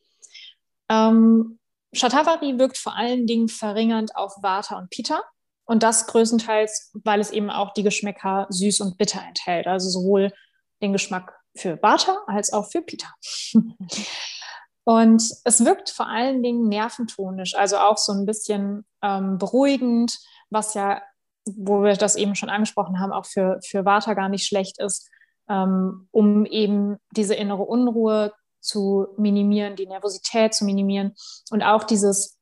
Ähm, 0.88 1.58
Shatavari 1.92 2.58
wirkt 2.58 2.78
vor 2.78 2.96
allen 2.96 3.26
Dingen 3.26 3.48
verringernd 3.48 4.16
auf 4.16 4.34
Vata 4.42 4.78
und 4.78 4.90
Pitta. 4.90 5.22
Und 5.66 5.82
das 5.82 6.06
größtenteils, 6.06 6.92
weil 7.04 7.20
es 7.20 7.30
eben 7.30 7.50
auch 7.50 7.72
die 7.72 7.82
Geschmäcker 7.82 8.46
süß 8.50 8.80
und 8.80 8.98
bitter 8.98 9.22
enthält. 9.26 9.66
Also 9.66 9.88
sowohl 9.88 10.30
den 10.82 10.92
Geschmack 10.92 11.40
für 11.56 11.80
Vata 11.82 12.18
als 12.26 12.52
auch 12.52 12.70
für 12.70 12.82
Pitta. 12.82 13.08
und 14.84 15.22
es 15.44 15.64
wirkt 15.64 15.90
vor 15.90 16.08
allen 16.08 16.42
Dingen 16.42 16.68
nerventonisch, 16.68 17.54
also 17.54 17.78
auch 17.78 17.98
so 17.98 18.12
ein 18.12 18.26
bisschen 18.26 18.84
ähm, 19.02 19.38
beruhigend, 19.38 20.18
was 20.50 20.74
ja, 20.74 21.02
wo 21.46 21.82
wir 21.82 21.94
das 21.94 22.16
eben 22.16 22.34
schon 22.34 22.50
angesprochen 22.50 23.00
haben, 23.00 23.12
auch 23.12 23.26
für, 23.26 23.60
für 23.64 23.84
Vata 23.84 24.14
gar 24.14 24.28
nicht 24.28 24.46
schlecht 24.46 24.78
ist, 24.80 25.10
ähm, 25.48 26.08
um 26.10 26.46
eben 26.46 26.96
diese 27.12 27.34
innere 27.34 27.62
Unruhe 27.62 28.32
zu 28.60 29.08
minimieren, 29.18 29.76
die 29.76 29.86
Nervosität 29.86 30.54
zu 30.54 30.64
minimieren 30.64 31.14
und 31.50 31.62
auch 31.62 31.84
dieses 31.84 32.38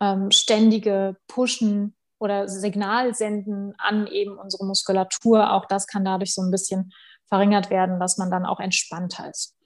ähm, 0.00 0.30
ständige 0.30 1.16
Pushen 1.28 1.94
oder 2.18 2.48
Signal 2.48 3.14
senden 3.14 3.74
an 3.78 4.06
eben 4.06 4.38
unsere 4.38 4.64
Muskulatur. 4.64 5.52
Auch 5.52 5.66
das 5.66 5.86
kann 5.86 6.04
dadurch 6.04 6.34
so 6.34 6.42
ein 6.42 6.50
bisschen 6.50 6.92
verringert 7.32 7.70
werden, 7.70 7.98
dass 7.98 8.18
man 8.18 8.30
dann 8.30 8.44
auch 8.44 8.60
entspannter 8.60 9.30
ist. 9.30 9.56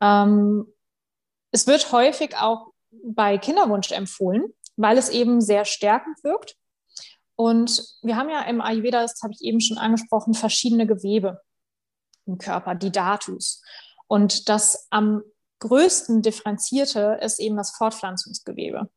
Ähm, 0.00 0.66
es 1.52 1.68
wird 1.68 1.92
häufig 1.92 2.36
auch 2.36 2.72
bei 2.90 3.38
Kinderwunsch 3.38 3.92
empfohlen, 3.92 4.52
weil 4.74 4.98
es 4.98 5.08
eben 5.08 5.40
sehr 5.40 5.64
stärkend 5.64 6.16
wirkt. 6.24 6.56
Und 7.36 7.84
wir 8.02 8.16
haben 8.16 8.28
ja 8.28 8.42
im 8.42 8.60
Ayurveda, 8.60 9.02
das 9.02 9.22
habe 9.22 9.32
ich 9.32 9.40
eben 9.42 9.60
schon 9.60 9.78
angesprochen, 9.78 10.34
verschiedene 10.34 10.84
Gewebe 10.84 11.40
im 12.26 12.38
Körper, 12.38 12.74
die 12.74 12.90
Datus. 12.90 13.62
Und 14.08 14.48
das 14.48 14.88
am 14.90 15.22
größten 15.60 16.22
differenzierte 16.22 17.20
ist 17.22 17.38
eben 17.38 17.56
das 17.56 17.70
Fortpflanzungsgewebe. 17.70 18.90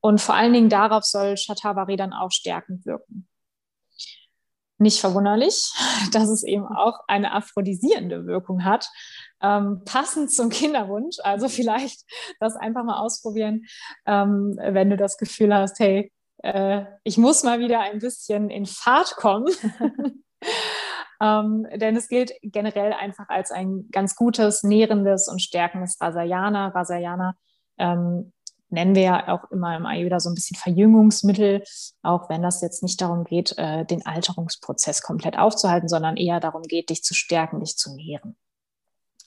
Und 0.00 0.20
vor 0.20 0.36
allen 0.36 0.52
Dingen 0.52 0.68
darauf 0.68 1.02
soll 1.02 1.36
Shatavari 1.36 1.96
dann 1.96 2.12
auch 2.12 2.30
stärkend 2.30 2.86
wirken. 2.86 3.26
Nicht 4.82 5.00
verwunderlich, 5.00 5.72
dass 6.12 6.28
es 6.28 6.42
eben 6.42 6.66
auch 6.66 6.98
eine 7.06 7.32
aphrodisierende 7.32 8.26
Wirkung 8.26 8.64
hat, 8.64 8.88
ähm, 9.40 9.82
passend 9.84 10.32
zum 10.32 10.50
Kinderwunsch. 10.50 11.16
Also 11.22 11.48
vielleicht 11.48 12.02
das 12.40 12.56
einfach 12.56 12.84
mal 12.84 12.98
ausprobieren, 12.98 13.64
ähm, 14.06 14.58
wenn 14.60 14.90
du 14.90 14.96
das 14.96 15.16
Gefühl 15.16 15.54
hast, 15.54 15.78
hey, 15.78 16.12
äh, 16.42 16.84
ich 17.04 17.16
muss 17.16 17.44
mal 17.44 17.60
wieder 17.60 17.80
ein 17.80 18.00
bisschen 18.00 18.50
in 18.50 18.66
Fahrt 18.66 19.16
kommen. 19.16 19.48
Ähm, 21.22 21.68
denn 21.76 21.94
es 21.94 22.08
gilt 22.08 22.32
generell 22.42 22.92
einfach 22.92 23.28
als 23.28 23.52
ein 23.52 23.88
ganz 23.92 24.16
gutes, 24.16 24.64
nährendes 24.64 25.28
und 25.28 25.40
stärkendes 25.40 26.00
Rasayana. 26.00 26.68
Rasayana 26.70 27.36
ähm, 27.78 28.32
nennen 28.72 28.94
wir 28.94 29.02
ja 29.02 29.28
auch 29.28 29.50
immer 29.50 29.76
im 29.76 29.86
Ayurveda 29.86 30.20
so 30.20 30.30
ein 30.30 30.34
bisschen 30.34 30.56
Verjüngungsmittel, 30.56 31.62
auch 32.02 32.28
wenn 32.28 32.42
das 32.42 32.60
jetzt 32.62 32.82
nicht 32.82 33.00
darum 33.00 33.24
geht, 33.24 33.56
äh, 33.58 33.84
den 33.84 34.04
Alterungsprozess 34.06 35.02
komplett 35.02 35.38
aufzuhalten, 35.38 35.88
sondern 35.88 36.16
eher 36.16 36.40
darum 36.40 36.62
geht, 36.62 36.90
dich 36.90 37.04
zu 37.04 37.14
stärken, 37.14 37.60
dich 37.60 37.76
zu 37.76 37.94
nähren. 37.94 38.36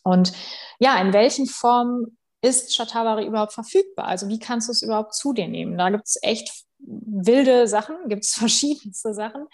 Und 0.03 0.33
ja, 0.79 0.99
in 1.01 1.13
welchen 1.13 1.47
Formen 1.47 2.17
ist 2.41 2.75
Shatavari 2.75 3.25
überhaupt 3.25 3.53
verfügbar? 3.53 4.05
Also 4.05 4.27
wie 4.27 4.39
kannst 4.39 4.67
du 4.67 4.71
es 4.71 4.81
überhaupt 4.81 5.15
zu 5.15 5.33
dir 5.33 5.47
nehmen? 5.47 5.77
Da 5.77 5.89
gibt 5.89 6.07
es 6.07 6.19
echt 6.21 6.65
wilde 6.77 7.67
Sachen, 7.67 7.95
gibt 8.07 8.23
es 8.23 8.33
verschiedenste 8.35 9.13
Sachen. 9.13 9.47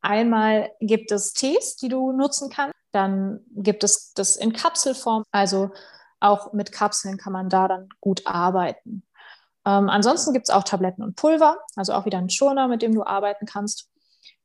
Einmal 0.00 0.70
gibt 0.80 1.12
es 1.12 1.32
Tees, 1.32 1.76
die 1.76 1.88
du 1.88 2.12
nutzen 2.12 2.50
kannst. 2.50 2.74
Dann 2.92 3.40
gibt 3.50 3.84
es 3.84 4.12
das 4.14 4.36
in 4.36 4.52
Kapselform. 4.52 5.24
Also 5.30 5.70
auch 6.20 6.52
mit 6.52 6.72
Kapseln 6.72 7.18
kann 7.18 7.32
man 7.32 7.48
da 7.48 7.68
dann 7.68 7.88
gut 8.00 8.26
arbeiten. 8.26 9.02
Ähm, 9.66 9.90
ansonsten 9.90 10.32
gibt 10.32 10.48
es 10.48 10.54
auch 10.54 10.62
Tabletten 10.62 11.02
und 11.02 11.16
Pulver, 11.16 11.58
also 11.74 11.92
auch 11.92 12.06
wieder 12.06 12.18
ein 12.18 12.30
Schoner, 12.30 12.68
mit 12.68 12.82
dem 12.82 12.94
du 12.94 13.04
arbeiten 13.04 13.46
kannst. 13.46 13.90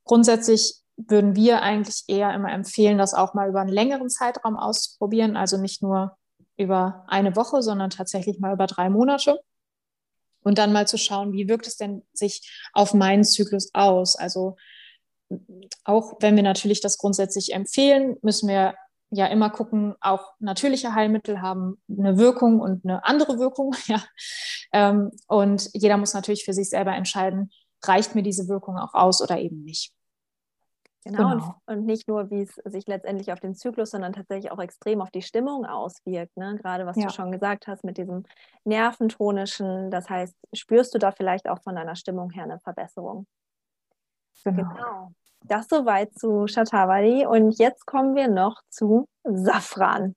Grundsätzlich 0.03 0.81
würden 0.97 1.35
wir 1.35 1.61
eigentlich 1.61 2.03
eher 2.07 2.33
immer 2.33 2.51
empfehlen, 2.51 2.97
das 2.97 3.13
auch 3.13 3.33
mal 3.33 3.47
über 3.47 3.61
einen 3.61 3.69
längeren 3.69 4.09
Zeitraum 4.09 4.57
auszuprobieren, 4.57 5.37
also 5.37 5.57
nicht 5.57 5.81
nur 5.81 6.17
über 6.57 7.05
eine 7.07 7.35
Woche, 7.35 7.61
sondern 7.61 7.91
tatsächlich 7.91 8.39
mal 8.39 8.53
über 8.53 8.67
drei 8.67 8.89
Monate 8.89 9.39
und 10.43 10.57
dann 10.57 10.73
mal 10.73 10.87
zu 10.87 10.97
schauen, 10.97 11.33
wie 11.33 11.47
wirkt 11.47 11.67
es 11.67 11.77
denn 11.77 12.03
sich 12.13 12.67
auf 12.73 12.93
meinen 12.93 13.23
Zyklus 13.23 13.69
aus? 13.73 14.15
Also 14.15 14.55
auch 15.85 16.15
wenn 16.19 16.35
wir 16.35 16.43
natürlich 16.43 16.81
das 16.81 16.97
grundsätzlich 16.97 17.53
empfehlen, 17.53 18.17
müssen 18.21 18.49
wir 18.49 18.75
ja 19.11 19.27
immer 19.27 19.49
gucken, 19.49 19.95
auch 20.01 20.33
natürliche 20.39 20.95
Heilmittel 20.95 21.41
haben 21.41 21.81
eine 21.89 22.17
Wirkung 22.17 22.59
und 22.59 22.83
eine 22.85 23.05
andere 23.05 23.39
Wirkung. 23.39 23.75
Ja. 23.87 24.01
Ähm, 24.73 25.11
und 25.27 25.69
jeder 25.73 25.97
muss 25.97 26.13
natürlich 26.13 26.45
für 26.45 26.53
sich 26.53 26.69
selber 26.69 26.93
entscheiden, 26.93 27.51
reicht 27.83 28.15
mir 28.15 28.23
diese 28.23 28.47
Wirkung 28.47 28.77
auch 28.77 28.93
aus 28.93 29.21
oder 29.21 29.37
eben 29.37 29.63
nicht. 29.63 29.93
Genau, 31.03 31.31
genau. 31.31 31.55
Und, 31.65 31.77
und, 31.77 31.85
nicht 31.85 32.07
nur, 32.07 32.29
wie 32.29 32.43
es 32.43 32.55
sich 32.63 32.85
letztendlich 32.87 33.33
auf 33.33 33.39
den 33.39 33.55
Zyklus, 33.55 33.89
sondern 33.91 34.13
tatsächlich 34.13 34.51
auch 34.51 34.59
extrem 34.59 35.01
auf 35.01 35.09
die 35.09 35.23
Stimmung 35.23 35.65
auswirkt. 35.65 36.37
Ne? 36.37 36.57
Gerade 36.61 36.85
was 36.85 36.95
ja. 36.95 37.07
du 37.07 37.09
schon 37.09 37.31
gesagt 37.31 37.67
hast 37.67 37.83
mit 37.83 37.97
diesem 37.97 38.23
nerventonischen. 38.63 39.89
Das 39.89 40.09
heißt, 40.09 40.35
spürst 40.53 40.93
du 40.93 40.99
da 40.99 41.11
vielleicht 41.11 41.49
auch 41.49 41.61
von 41.63 41.75
deiner 41.75 41.95
Stimmung 41.95 42.29
her 42.29 42.43
eine 42.43 42.59
Verbesserung? 42.59 43.25
Genau. 44.43 44.69
genau. 44.73 45.11
Das 45.43 45.67
soweit 45.67 46.13
zu 46.17 46.47
Shatavari. 46.47 47.25
Und 47.25 47.57
jetzt 47.57 47.85
kommen 47.85 48.15
wir 48.15 48.27
noch 48.27 48.61
zu 48.69 49.05
Safran. 49.23 50.15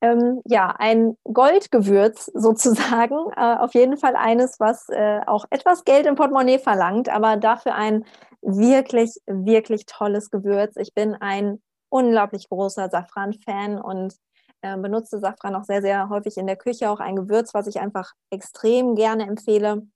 Ähm, 0.00 0.42
ja, 0.44 0.74
ein 0.78 1.16
Goldgewürz 1.24 2.26
sozusagen. 2.34 3.16
Äh, 3.36 3.56
auf 3.56 3.74
jeden 3.74 3.96
Fall 3.96 4.16
eines, 4.16 4.60
was 4.60 4.88
äh, 4.88 5.20
auch 5.26 5.44
etwas 5.50 5.84
Geld 5.84 6.06
im 6.06 6.14
Portemonnaie 6.14 6.58
verlangt, 6.58 7.08
aber 7.08 7.36
dafür 7.36 7.74
ein 7.74 8.04
wirklich, 8.42 9.14
wirklich 9.26 9.86
tolles 9.86 10.30
Gewürz. 10.30 10.76
Ich 10.76 10.94
bin 10.94 11.14
ein 11.14 11.60
unglaublich 11.88 12.48
großer 12.48 12.90
Safran-Fan 12.90 13.80
und 13.80 14.14
äh, 14.62 14.76
benutze 14.76 15.18
Safran 15.18 15.54
auch 15.54 15.64
sehr, 15.64 15.82
sehr 15.82 16.08
häufig 16.08 16.36
in 16.36 16.46
der 16.46 16.56
Küche. 16.56 16.90
Auch 16.90 17.00
ein 17.00 17.16
Gewürz, 17.16 17.54
was 17.54 17.66
ich 17.66 17.80
einfach 17.80 18.12
extrem 18.30 18.94
gerne 18.94 19.26
empfehle, 19.26 19.86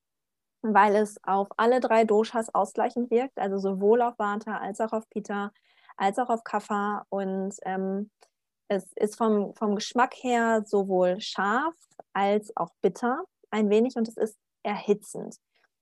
weil 0.63 0.97
es 0.97 1.23
auf 1.25 1.49
alle 1.57 1.81
drei 1.81 2.05
Doshas 2.05 2.55
ausgleichend 2.55 3.11
wirkt, 3.11 3.39
also 3.39 3.59
sowohl 3.59 4.03
auf 4.03 4.19
Vata 4.19 4.59
als 4.59 4.81
auch 4.81 4.93
auf 4.93 5.09
Pitta, 5.11 5.53
als 5.97 6.19
auch 6.19 6.29
auf 6.29 6.45
Kapha 6.45 7.05
und 7.09 7.55
ähm, 7.65 8.11
es 8.69 8.93
ist 8.95 9.17
vom, 9.17 9.55
vom 9.55 9.75
Geschmack 9.75 10.15
her 10.15 10.63
sowohl 10.65 11.21
scharf 11.21 11.75
als 12.13 12.57
auch 12.57 12.71
bitter 12.83 13.25
ein 13.51 13.69
wenig 13.69 13.97
und 13.97 14.07
es 14.09 14.17
ist 14.17 14.39
erhitzend. 14.63 15.37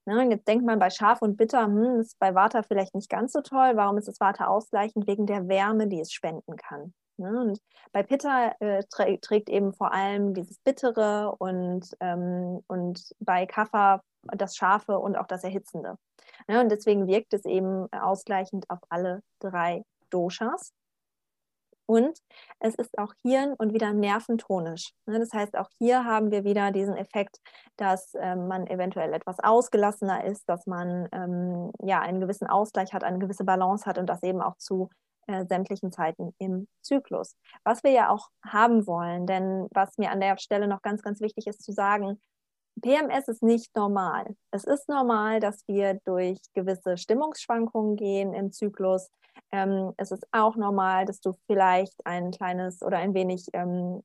Ne, 0.06 0.26
jetzt 0.30 0.48
denkt 0.48 0.64
man 0.64 0.78
bei 0.78 0.88
scharf 0.88 1.20
und 1.20 1.36
bitter, 1.36 1.66
hm, 1.66 2.00
ist 2.00 2.18
bei 2.18 2.34
Vata 2.34 2.62
vielleicht 2.62 2.94
nicht 2.94 3.10
ganz 3.10 3.32
so 3.32 3.42
toll. 3.42 3.72
Warum 3.74 3.98
ist 3.98 4.08
das 4.08 4.20
Vata 4.20 4.46
ausgleichend? 4.46 5.06
Wegen 5.06 5.26
der 5.26 5.48
Wärme, 5.48 5.86
die 5.86 6.00
es 6.00 6.12
spenden 6.12 6.56
kann. 6.56 6.94
Ne? 7.18 7.40
Und 7.40 7.60
bei 7.92 8.02
Pitta 8.02 8.54
äh, 8.60 8.84
trä 8.90 9.18
trägt 9.18 9.50
eben 9.50 9.74
vor 9.74 9.92
allem 9.92 10.32
dieses 10.32 10.58
Bittere 10.60 11.34
und, 11.38 11.94
ähm, 12.00 12.62
und 12.68 13.14
bei 13.18 13.44
Kapha 13.44 14.02
das 14.22 14.56
Scharfe 14.56 14.98
und 14.98 15.16
auch 15.16 15.26
das 15.26 15.44
Erhitzende. 15.44 15.96
Ne? 16.46 16.60
Und 16.60 16.70
deswegen 16.70 17.06
wirkt 17.06 17.34
es 17.34 17.44
eben 17.44 17.90
ausgleichend 17.92 18.68
auf 18.68 18.80
alle 18.88 19.22
drei 19.40 19.84
Doshas. 20.10 20.72
Und 21.90 22.18
es 22.60 22.74
ist 22.74 22.98
auch 22.98 23.14
Hirn 23.22 23.54
und 23.54 23.72
wieder 23.72 23.94
nerventonisch. 23.94 24.92
Ne? 25.06 25.18
Das 25.18 25.32
heißt, 25.32 25.56
auch 25.56 25.70
hier 25.78 26.04
haben 26.04 26.30
wir 26.30 26.44
wieder 26.44 26.70
diesen 26.70 26.94
Effekt, 26.96 27.38
dass 27.78 28.12
ähm, 28.20 28.46
man 28.46 28.66
eventuell 28.66 29.14
etwas 29.14 29.40
ausgelassener 29.40 30.24
ist, 30.24 30.46
dass 30.50 30.66
man 30.66 31.08
ähm, 31.12 31.72
ja 31.80 32.00
einen 32.00 32.20
gewissen 32.20 32.46
Ausgleich 32.46 32.92
hat, 32.92 33.04
eine 33.04 33.18
gewisse 33.18 33.44
Balance 33.44 33.86
hat 33.86 33.96
und 33.96 34.06
das 34.06 34.22
eben 34.22 34.42
auch 34.42 34.58
zu 34.58 34.90
äh, 35.28 35.46
sämtlichen 35.46 35.90
Zeiten 35.90 36.34
im 36.38 36.68
Zyklus. 36.82 37.36
Was 37.64 37.82
wir 37.82 37.90
ja 37.90 38.10
auch 38.10 38.28
haben 38.44 38.86
wollen, 38.86 39.26
denn 39.26 39.66
was 39.70 39.96
mir 39.96 40.10
an 40.10 40.20
der 40.20 40.36
Stelle 40.38 40.68
noch 40.68 40.82
ganz, 40.82 41.00
ganz 41.00 41.22
wichtig 41.22 41.46
ist 41.46 41.62
zu 41.62 41.72
sagen, 41.72 42.20
PMS 42.80 43.28
ist 43.28 43.42
nicht 43.42 43.74
normal. 43.76 44.34
Es 44.50 44.64
ist 44.64 44.88
normal, 44.88 45.40
dass 45.40 45.66
wir 45.66 46.00
durch 46.04 46.38
gewisse 46.54 46.96
Stimmungsschwankungen 46.96 47.96
gehen 47.96 48.34
im 48.34 48.52
Zyklus. 48.52 49.10
Ähm, 49.52 49.92
es 49.96 50.10
ist 50.10 50.26
auch 50.32 50.56
normal, 50.56 51.04
dass 51.06 51.20
du 51.20 51.32
vielleicht 51.46 51.94
ein 52.06 52.30
kleines 52.30 52.82
oder 52.82 52.98
ein 52.98 53.14
wenig 53.14 53.46
ähm, 53.52 54.02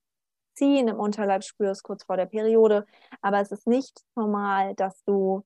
Ziehen 0.56 0.88
im 0.88 1.00
Unterleib 1.00 1.44
spürst 1.44 1.84
kurz 1.84 2.03
vor 2.03 2.18
der 2.18 2.27
Periode. 2.27 2.86
Aber 3.22 3.39
es 3.42 3.51
ist 3.51 3.68
nicht 3.68 4.01
normal, 4.15 4.75
dass 4.75 5.03
du 5.03 5.44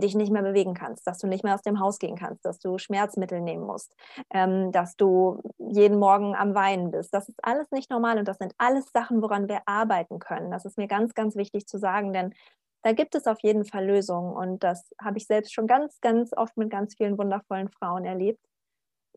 dich 0.00 0.14
nicht 0.14 0.32
mehr 0.32 0.42
bewegen 0.42 0.74
kannst, 0.74 1.06
dass 1.06 1.18
du 1.18 1.26
nicht 1.26 1.44
mehr 1.44 1.54
aus 1.54 1.62
dem 1.62 1.80
Haus 1.80 1.98
gehen 1.98 2.16
kannst, 2.16 2.44
dass 2.44 2.58
du 2.58 2.78
Schmerzmittel 2.78 3.40
nehmen 3.40 3.64
musst, 3.64 3.94
ähm, 4.30 4.72
dass 4.72 4.96
du 4.96 5.40
jeden 5.58 5.98
Morgen 5.98 6.34
am 6.34 6.54
Weinen 6.54 6.90
bist. 6.90 7.14
Das 7.14 7.28
ist 7.28 7.38
alles 7.42 7.70
nicht 7.70 7.90
normal 7.90 8.18
und 8.18 8.28
das 8.28 8.38
sind 8.38 8.54
alles 8.58 8.86
Sachen, 8.92 9.22
woran 9.22 9.48
wir 9.48 9.62
arbeiten 9.66 10.18
können. 10.18 10.50
Das 10.50 10.64
ist 10.64 10.78
mir 10.78 10.88
ganz, 10.88 11.14
ganz 11.14 11.36
wichtig 11.36 11.66
zu 11.66 11.78
sagen, 11.78 12.12
denn 12.12 12.34
da 12.82 12.92
gibt 12.92 13.14
es 13.14 13.26
auf 13.26 13.40
jeden 13.40 13.64
Fall 13.64 13.86
Lösungen 13.86 14.34
und 14.34 14.62
das 14.62 14.92
habe 15.00 15.16
ich 15.18 15.26
selbst 15.26 15.54
schon 15.54 15.66
ganz, 15.66 16.00
ganz 16.00 16.32
oft 16.36 16.56
mit 16.56 16.70
ganz 16.70 16.94
vielen 16.94 17.16
wundervollen 17.16 17.70
Frauen 17.70 18.04
erlebt. 18.04 18.44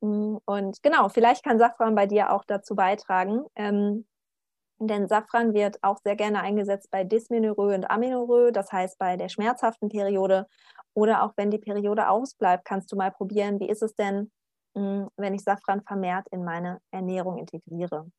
Mm, 0.01 0.37
und 0.45 0.81
genau, 0.83 1.09
vielleicht 1.09 1.43
kann 1.43 1.59
Safran 1.59 1.95
bei 1.95 2.05
dir 2.05 2.31
auch 2.31 2.45
dazu 2.45 2.75
beitragen. 2.75 3.45
Ähm, 3.55 4.05
denn 4.79 5.07
Safran 5.07 5.53
wird 5.53 5.83
auch 5.83 5.97
sehr 6.03 6.15
gerne 6.15 6.41
eingesetzt 6.41 6.89
bei 6.91 7.03
Dysmenorrhoe 7.03 7.75
und 7.75 7.89
Amenorrhoe, 7.89 8.51
das 8.51 8.71
heißt 8.71 8.97
bei 8.99 9.17
der 9.17 9.29
schmerzhaften 9.29 9.89
Periode. 9.89 10.47
Oder 10.93 11.23
auch 11.23 11.33
wenn 11.35 11.51
die 11.51 11.57
Periode 11.57 12.09
ausbleibt, 12.09 12.65
kannst 12.65 12.91
du 12.91 12.95
mal 12.95 13.11
probieren, 13.11 13.59
wie 13.59 13.69
ist 13.69 13.81
es 13.81 13.95
denn, 13.95 14.31
hm, 14.75 15.09
wenn 15.17 15.33
ich 15.33 15.43
Safran 15.43 15.81
vermehrt 15.81 16.27
in 16.31 16.43
meine 16.43 16.79
Ernährung 16.91 17.37
integriere. 17.37 18.09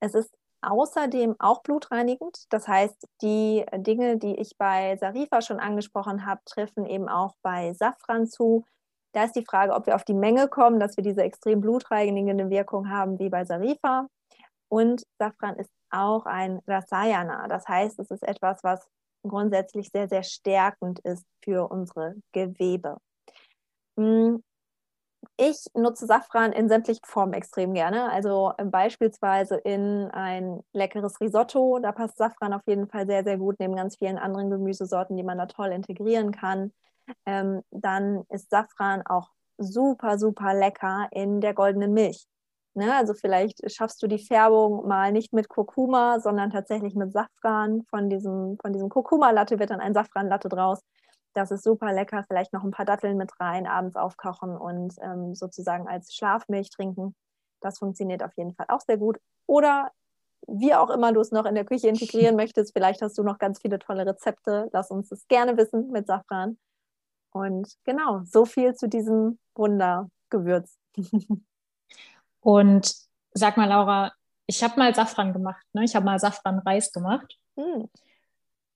Es 0.00 0.14
ist 0.14 0.34
außerdem 0.62 1.36
auch 1.38 1.62
blutreinigend. 1.62 2.46
Das 2.50 2.68
heißt, 2.68 3.06
die 3.22 3.64
Dinge, 3.76 4.18
die 4.18 4.36
ich 4.36 4.56
bei 4.58 4.96
Sarifa 4.96 5.40
schon 5.40 5.60
angesprochen 5.60 6.26
habe, 6.26 6.40
treffen 6.44 6.86
eben 6.86 7.08
auch 7.08 7.34
bei 7.42 7.72
Safran 7.74 8.26
zu. 8.26 8.64
Da 9.12 9.24
ist 9.24 9.36
die 9.36 9.44
Frage, 9.44 9.74
ob 9.74 9.86
wir 9.86 9.94
auf 9.94 10.04
die 10.04 10.14
Menge 10.14 10.48
kommen, 10.48 10.80
dass 10.80 10.96
wir 10.96 11.04
diese 11.04 11.22
extrem 11.22 11.60
blutreinigende 11.60 12.50
Wirkung 12.50 12.90
haben 12.90 13.18
wie 13.18 13.28
bei 13.28 13.44
Sarifa. 13.44 14.08
Und 14.70 15.04
Safran 15.18 15.56
ist 15.56 15.70
auch 15.90 16.26
ein 16.26 16.60
Rasayana. 16.66 17.48
Das 17.48 17.66
heißt, 17.66 17.98
es 17.98 18.10
ist 18.10 18.22
etwas, 18.22 18.62
was 18.62 18.88
grundsätzlich 19.26 19.90
sehr, 19.90 20.08
sehr 20.08 20.22
stärkend 20.22 21.00
ist 21.00 21.26
für 21.42 21.70
unsere 21.70 22.14
Gewebe. 22.32 22.98
Hm, 23.96 24.42
ich 25.36 25.66
nutze 25.74 26.06
Safran 26.06 26.52
in 26.52 26.68
sämtlichen 26.68 27.04
Formen 27.04 27.32
extrem 27.34 27.74
gerne. 27.74 28.10
Also 28.10 28.52
äh, 28.58 28.64
beispielsweise 28.64 29.56
in 29.56 30.08
ein 30.12 30.60
leckeres 30.72 31.20
Risotto. 31.20 31.78
Da 31.80 31.92
passt 31.92 32.16
Safran 32.16 32.52
auf 32.52 32.62
jeden 32.66 32.88
Fall 32.88 33.06
sehr, 33.06 33.24
sehr 33.24 33.38
gut 33.38 33.56
neben 33.58 33.74
ganz 33.74 33.96
vielen 33.96 34.18
anderen 34.18 34.50
Gemüsesorten, 34.50 35.16
die 35.16 35.24
man 35.24 35.38
da 35.38 35.46
toll 35.46 35.72
integrieren 35.72 36.30
kann. 36.30 36.72
Ähm, 37.26 37.62
dann 37.70 38.24
ist 38.28 38.50
Safran 38.50 39.02
auch 39.04 39.30
super, 39.58 40.18
super 40.18 40.54
lecker 40.54 41.08
in 41.10 41.40
der 41.40 41.54
goldenen 41.54 41.92
Milch. 41.92 42.26
Ne? 42.74 42.94
Also 42.94 43.14
vielleicht 43.14 43.70
schaffst 43.70 44.02
du 44.02 44.06
die 44.06 44.18
Färbung 44.18 44.86
mal 44.86 45.12
nicht 45.12 45.32
mit 45.32 45.48
Kurkuma, 45.48 46.20
sondern 46.20 46.50
tatsächlich 46.50 46.94
mit 46.94 47.12
Safran. 47.12 47.82
Von 47.90 48.08
diesem, 48.08 48.56
von 48.62 48.72
diesem 48.72 48.88
Kurkuma-Latte 48.88 49.58
wird 49.58 49.70
dann 49.70 49.80
ein 49.80 49.94
Safran-Latte 49.94 50.48
draus. 50.48 50.80
Das 51.34 51.50
ist 51.50 51.64
super 51.64 51.92
lecker. 51.92 52.24
Vielleicht 52.28 52.52
noch 52.52 52.64
ein 52.64 52.70
paar 52.70 52.84
Datteln 52.86 53.16
mit 53.16 53.32
rein, 53.40 53.66
abends 53.66 53.96
aufkochen 53.96 54.56
und 54.56 54.94
ähm, 55.02 55.34
sozusagen 55.34 55.88
als 55.88 56.14
Schlafmilch 56.14 56.70
trinken. 56.70 57.14
Das 57.60 57.78
funktioniert 57.78 58.22
auf 58.22 58.32
jeden 58.36 58.54
Fall 58.54 58.66
auch 58.68 58.80
sehr 58.80 58.96
gut. 58.98 59.18
Oder 59.46 59.90
wie 60.46 60.74
auch 60.74 60.90
immer 60.90 61.12
du 61.12 61.20
es 61.20 61.32
noch 61.32 61.46
in 61.46 61.54
der 61.54 61.64
Küche 61.64 61.88
integrieren 61.88 62.36
möchtest, 62.36 62.72
vielleicht 62.72 63.02
hast 63.02 63.18
du 63.18 63.22
noch 63.22 63.38
ganz 63.38 63.60
viele 63.60 63.78
tolle 63.78 64.06
Rezepte. 64.06 64.68
Lass 64.72 64.90
uns 64.90 65.08
das 65.08 65.26
gerne 65.28 65.56
wissen 65.56 65.90
mit 65.90 66.06
Safran. 66.06 66.58
Und 67.32 67.76
genau, 67.84 68.22
so 68.24 68.44
viel 68.44 68.74
zu 68.74 68.88
diesem 68.88 69.38
Wundergewürz. 69.54 70.78
Und 72.40 72.94
sag 73.32 73.56
mal, 73.56 73.68
Laura, 73.68 74.12
ich 74.46 74.62
habe 74.62 74.78
mal 74.78 74.94
Safran 74.94 75.32
gemacht, 75.32 75.64
ne? 75.72 75.84
Ich 75.84 75.94
habe 75.94 76.04
mal 76.04 76.18
Safran-Reis 76.18 76.92
gemacht. 76.92 77.36
Hm. 77.56 77.88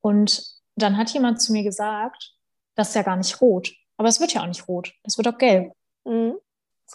Und 0.00 0.44
dann 0.76 0.96
hat 0.96 1.10
jemand 1.10 1.40
zu 1.40 1.52
mir 1.52 1.62
gesagt, 1.62 2.34
das 2.74 2.88
ist 2.88 2.94
ja 2.94 3.02
gar 3.02 3.16
nicht 3.16 3.40
rot. 3.40 3.72
Aber 3.96 4.08
es 4.08 4.20
wird 4.20 4.34
ja 4.34 4.42
auch 4.42 4.46
nicht 4.46 4.68
rot. 4.68 4.92
Es 5.02 5.16
wird 5.16 5.28
auch 5.28 5.38
gelb. 5.38 5.72
Mhm. 6.04 6.34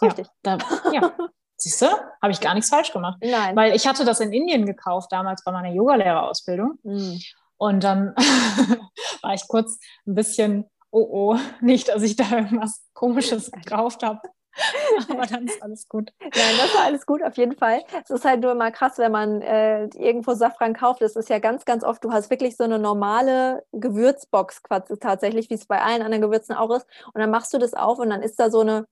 Ja, 0.00 0.08
richtig. 0.08 0.28
Da, 0.42 0.58
ja. 0.92 1.12
Siehst 1.56 1.82
du, 1.82 1.86
habe 2.22 2.32
ich 2.32 2.40
gar 2.40 2.54
nichts 2.54 2.70
falsch 2.70 2.92
gemacht. 2.92 3.18
Nein. 3.20 3.54
Weil 3.54 3.74
ich 3.74 3.86
hatte 3.86 4.04
das 4.04 4.20
in 4.20 4.32
Indien 4.32 4.64
gekauft, 4.64 5.12
damals 5.12 5.44
bei 5.44 5.52
meiner 5.52 5.72
Yogalehrerausbildung. 5.72 6.78
Mhm. 6.82 7.20
Und 7.58 7.84
dann 7.84 8.14
war 9.22 9.34
ich 9.34 9.46
kurz 9.46 9.78
ein 10.06 10.14
bisschen, 10.14 10.70
oh 10.90 11.06
oh, 11.10 11.38
nicht, 11.60 11.88
dass 11.88 12.02
ich 12.02 12.16
da 12.16 12.30
irgendwas 12.30 12.82
Komisches 12.94 13.50
gekauft 13.50 14.02
habe. 14.02 14.20
Aber 15.08 15.26
dann 15.26 15.46
ist 15.46 15.62
alles 15.62 15.88
gut. 15.88 16.12
Nein, 16.20 16.54
das 16.58 16.74
war 16.74 16.84
alles 16.84 17.06
gut, 17.06 17.22
auf 17.22 17.36
jeden 17.36 17.56
Fall. 17.56 17.82
Es 18.04 18.10
ist 18.10 18.24
halt 18.24 18.40
nur 18.40 18.54
mal 18.54 18.72
krass, 18.72 18.98
wenn 18.98 19.12
man 19.12 19.42
äh, 19.42 19.84
irgendwo 19.96 20.34
Safran 20.34 20.74
kauft. 20.74 21.02
Es 21.02 21.16
ist 21.16 21.28
ja 21.28 21.38
ganz, 21.38 21.64
ganz 21.64 21.84
oft, 21.84 22.04
du 22.04 22.12
hast 22.12 22.30
wirklich 22.30 22.56
so 22.56 22.64
eine 22.64 22.78
normale 22.78 23.64
Gewürzbox 23.72 24.62
tatsächlich, 25.00 25.50
wie 25.50 25.54
es 25.54 25.66
bei 25.66 25.80
allen 25.80 26.02
anderen 26.02 26.22
Gewürzen 26.22 26.54
auch 26.54 26.70
ist. 26.74 26.86
Und 27.12 27.20
dann 27.20 27.30
machst 27.30 27.52
du 27.54 27.58
das 27.58 27.74
auf 27.74 27.98
und 27.98 28.10
dann 28.10 28.22
ist 28.22 28.38
da 28.40 28.50
so 28.50 28.60
eine, 28.60 28.86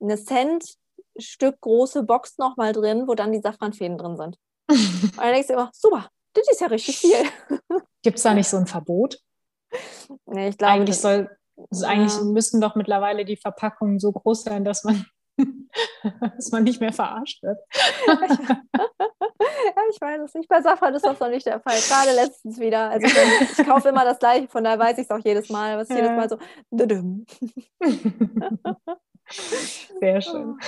eine 0.00 0.16
Cent-Stück 0.16 1.60
große 1.60 2.02
Box 2.04 2.38
nochmal 2.38 2.72
drin, 2.72 3.06
wo 3.06 3.14
dann 3.14 3.32
die 3.32 3.40
Safranfäden 3.40 3.98
drin 3.98 4.16
sind. 4.16 4.38
und 4.68 5.16
dann 5.18 5.32
denkst 5.32 5.48
du 5.48 5.54
immer, 5.54 5.70
super, 5.74 6.08
das 6.32 6.48
ist 6.50 6.60
ja 6.60 6.68
richtig 6.68 6.98
viel. 6.98 7.16
Gibt 8.02 8.16
es 8.16 8.22
da 8.22 8.34
nicht 8.34 8.48
so 8.48 8.56
ein 8.56 8.66
Verbot? 8.66 9.18
Nee, 10.26 10.48
ich 10.48 10.58
glaube. 10.58 10.72
Eigentlich 10.72 10.98
soll 10.98 11.30
also 11.70 11.86
eigentlich 11.86 12.16
ja. 12.16 12.24
müssten 12.24 12.60
doch 12.60 12.74
mittlerweile 12.74 13.24
die 13.24 13.36
Verpackungen 13.36 13.98
so 13.98 14.12
groß 14.12 14.44
sein, 14.44 14.64
dass 14.64 14.84
man, 14.84 15.04
dass 16.36 16.50
man 16.50 16.64
nicht 16.64 16.80
mehr 16.80 16.92
verarscht 16.92 17.42
wird. 17.42 17.58
ja, 18.06 18.18
ich 19.90 20.00
weiß 20.00 20.22
es 20.22 20.34
nicht. 20.34 20.48
Bei 20.48 20.62
Safran 20.62 20.94
ist 20.94 21.04
das 21.04 21.20
noch 21.20 21.28
nicht 21.28 21.46
der 21.46 21.60
Fall. 21.60 21.76
Gerade 21.76 22.12
letztens 22.14 22.58
wieder. 22.58 22.90
Also 22.90 23.06
ich, 23.06 23.58
ich 23.58 23.66
kaufe 23.66 23.88
immer 23.88 24.04
das 24.04 24.18
gleiche, 24.18 24.48
von 24.48 24.64
daher 24.64 24.78
weiß 24.78 24.98
ich 24.98 25.04
es 25.04 25.10
auch 25.10 25.24
jedes 25.24 25.48
Mal. 25.48 25.80
Ist 25.80 25.90
ja. 25.90 25.96
jedes 25.96 26.12
Mal 26.12 26.28
so. 26.28 26.38
Sehr 30.00 30.20
schön. 30.20 30.58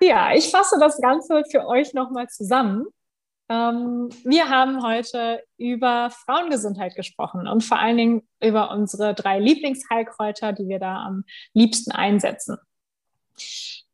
Ja, 0.00 0.34
ich 0.34 0.50
fasse 0.50 0.78
das 0.78 1.00
Ganze 1.00 1.42
für 1.50 1.66
euch 1.66 1.94
nochmal 1.94 2.28
zusammen. 2.28 2.86
Ähm, 3.50 4.10
wir 4.24 4.48
haben 4.48 4.80
heute 4.84 5.42
über 5.58 6.10
Frauengesundheit 6.10 6.94
gesprochen 6.94 7.48
und 7.48 7.64
vor 7.64 7.80
allen 7.80 7.96
Dingen 7.96 8.28
über 8.40 8.70
unsere 8.70 9.12
drei 9.12 9.40
Lieblingsheilkräuter, 9.40 10.52
die 10.52 10.68
wir 10.68 10.78
da 10.78 11.02
am 11.02 11.24
liebsten 11.52 11.90
einsetzen. 11.90 12.58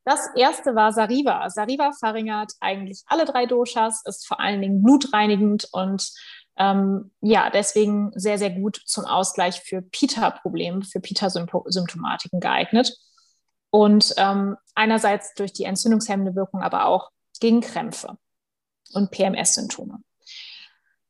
Das 0.05 0.21
erste 0.37 0.75
war 0.75 0.93
Sariva. 0.93 1.49
Sariva 1.49 1.93
verringert 1.93 2.53
eigentlich 2.61 3.03
alle 3.07 3.25
drei 3.25 3.47
Doshas, 3.47 4.03
ist 4.05 4.27
vor 4.27 4.41
allen 4.41 4.61
Dingen 4.61 4.83
blutreinigend 4.83 5.67
und 5.73 6.13
ähm, 6.59 7.13
ja, 7.23 7.49
deswegen 7.49 8.13
sehr, 8.15 8.39
sehr 8.39 8.51
gut 8.51 8.81
zum 8.85 9.07
Ausgleich 9.07 9.63
für 9.63 9.81
Pita-Probleme, 9.81 10.83
für 10.85 11.01
Pita-Symptomatiken 11.01 12.41
geeignet. 12.41 12.95
Und 13.71 14.15
ähm, 14.17 14.57
einerseits 14.75 15.35
durch 15.35 15.53
die 15.53 15.65
entzündungshemmende 15.65 16.35
Wirkung, 16.35 16.63
aber 16.63 16.87
auch 16.87 17.11
gegen 17.41 17.61
Krämpfe 17.61 18.17
und 18.95 19.11
PMS-Symptome. 19.11 19.99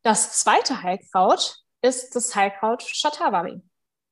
Das 0.02 0.38
zweite 0.38 0.82
Heilkraut 0.82 1.56
ist 1.82 2.14
das 2.14 2.34
Heilkraut 2.34 2.82
Shatavari. 2.82 3.60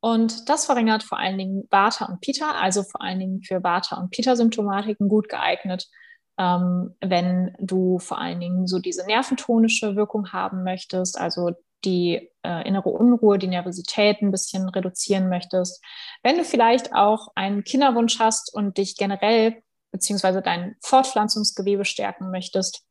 Und 0.01 0.49
das 0.49 0.67
verringert 0.67 1.03
vor 1.03 1.19
allen 1.19 1.39
Dingen 1.39 1.67
Vata 1.71 2.07
und 2.07 2.21
Pitta, 2.21 2.53
also 2.61 2.83
vor 2.83 3.01
allen 3.01 3.21
Dingen 3.21 3.43
für 3.43 3.63
Vata- 3.63 3.97
und 3.97 4.11
Pitta-Symptomatiken 4.11 5.09
gut 5.09 5.29
geeignet, 5.29 5.89
ähm, 6.37 6.95
wenn 7.01 7.57
du 7.59 7.99
vor 7.99 8.19
allen 8.19 8.41
Dingen 8.41 8.67
so 8.67 8.81
diese 8.81 9.07
nerventonische 9.07 9.97
Wirkung 9.97 10.33
haben 10.33 10.63
möchtest, 10.63 11.19
also 11.19 11.53
die 11.85 12.31
äh, 12.43 12.67
innere 12.69 12.91
Unruhe, 12.91 13.39
die 13.39 13.47
Nervosität 13.47 14.21
ein 14.21 14.31
bisschen 14.31 14.69
reduzieren 14.69 15.29
möchtest. 15.29 15.83
Wenn 16.23 16.37
du 16.37 16.45
vielleicht 16.45 16.93
auch 16.95 17.29
einen 17.35 17.65
Kinderwunsch 17.65 18.19
hast 18.19 18.53
und 18.53 18.79
dich 18.79 18.97
generell 18.97 19.63
beziehungsweise 19.91 20.43
dein 20.43 20.77
Fortpflanzungsgewebe 20.81 21.85
stärken 21.85 22.31
möchtest, 22.31 22.85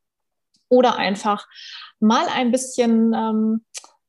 oder 0.73 0.97
einfach 0.97 1.47
mal 1.99 2.25
ein 2.33 2.51
bisschen 2.51 3.13
ähm, 3.13 3.65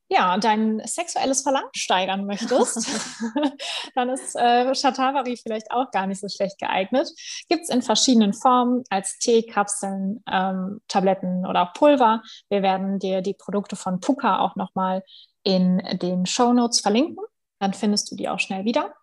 ja, 0.09 0.37
dein 0.39 0.81
sexuelles 0.85 1.43
Verlangen 1.43 1.71
steigern 1.75 2.27
möchtest, 2.27 2.87
dann 3.95 4.11
ist 4.11 4.37
äh, 4.37 4.75
Shatavari 4.75 5.37
vielleicht 5.37 5.71
auch 5.71 5.91
gar 5.91 6.07
nicht 6.07 6.21
so 6.21 6.29
schlecht 6.29 6.59
geeignet. 6.59 7.11
Gibt 7.49 7.65
es 7.65 7.69
in 7.69 7.83
verschiedenen 7.83 8.33
Formen 8.33 8.85
als 8.91 9.19
Tee, 9.19 9.43
Kapseln, 9.43 10.23
ähm, 10.31 10.81
Tabletten 10.89 11.47
oder 11.47 11.63
auch 11.63 11.73
Pulver. 11.73 12.23
Wir 12.49 12.63
werden 12.63 12.99
dir 12.99 13.23
die 13.23 13.35
Produkte 13.35 13.77
von 13.77 14.01
Puka 14.01 14.41
auch 14.41 14.57
nochmal 14.57 15.03
in 15.43 15.79
den 16.01 16.27
Show 16.27 16.53
Notes 16.53 16.81
verlinken. 16.81 17.25
Dann 17.59 17.75
findest 17.75 18.11
du 18.11 18.17
die 18.17 18.29
auch 18.29 18.41
schnell 18.41 18.65
wieder. 18.65 18.95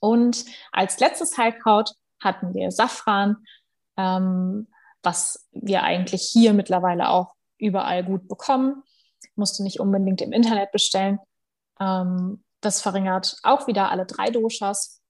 Und 0.00 0.44
als 0.72 0.98
letztes 1.00 1.36
Heilkraut 1.36 1.92
hatten 2.20 2.54
wir 2.54 2.70
Safran. 2.70 3.36
Ähm, 3.96 4.68
was 5.08 5.48
wir 5.52 5.84
eigentlich 5.84 6.28
hier 6.30 6.52
mittlerweile 6.52 7.08
auch 7.08 7.34
überall 7.56 8.04
gut 8.04 8.28
bekommen. 8.28 8.82
Musst 9.36 9.58
du 9.58 9.62
nicht 9.62 9.80
unbedingt 9.80 10.20
im 10.20 10.32
Internet 10.32 10.70
bestellen. 10.70 11.18
Ähm, 11.80 12.44
das 12.60 12.82
verringert 12.82 13.36
auch 13.42 13.66
wieder 13.66 13.90
alle 13.90 14.04
drei 14.04 14.28
Doshas, 14.28 15.00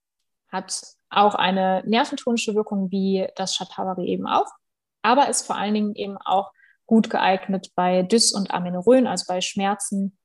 hat 0.53 0.83
auch 1.11 1.35
eine 1.35 1.83
nerventonische 1.85 2.55
Wirkung 2.55 2.93
wie 2.93 3.27
das 3.35 3.57
Shatavari 3.57 4.07
eben 4.07 4.29
auch, 4.29 4.47
aber 5.03 5.29
ist 5.29 5.47
vor 5.47 5.57
allen 5.57 5.75
Dingen 5.75 5.95
eben 5.97 6.17
auch 6.19 6.53
gut 6.87 7.11
geeignet 7.11 7.73
bei 7.75 8.03
Dys- 8.03 8.33
und 8.33 8.53
Amenorrhoen, 8.53 9.09
also 9.09 9.25
bei 9.27 9.41
Schmerzen 9.41 10.17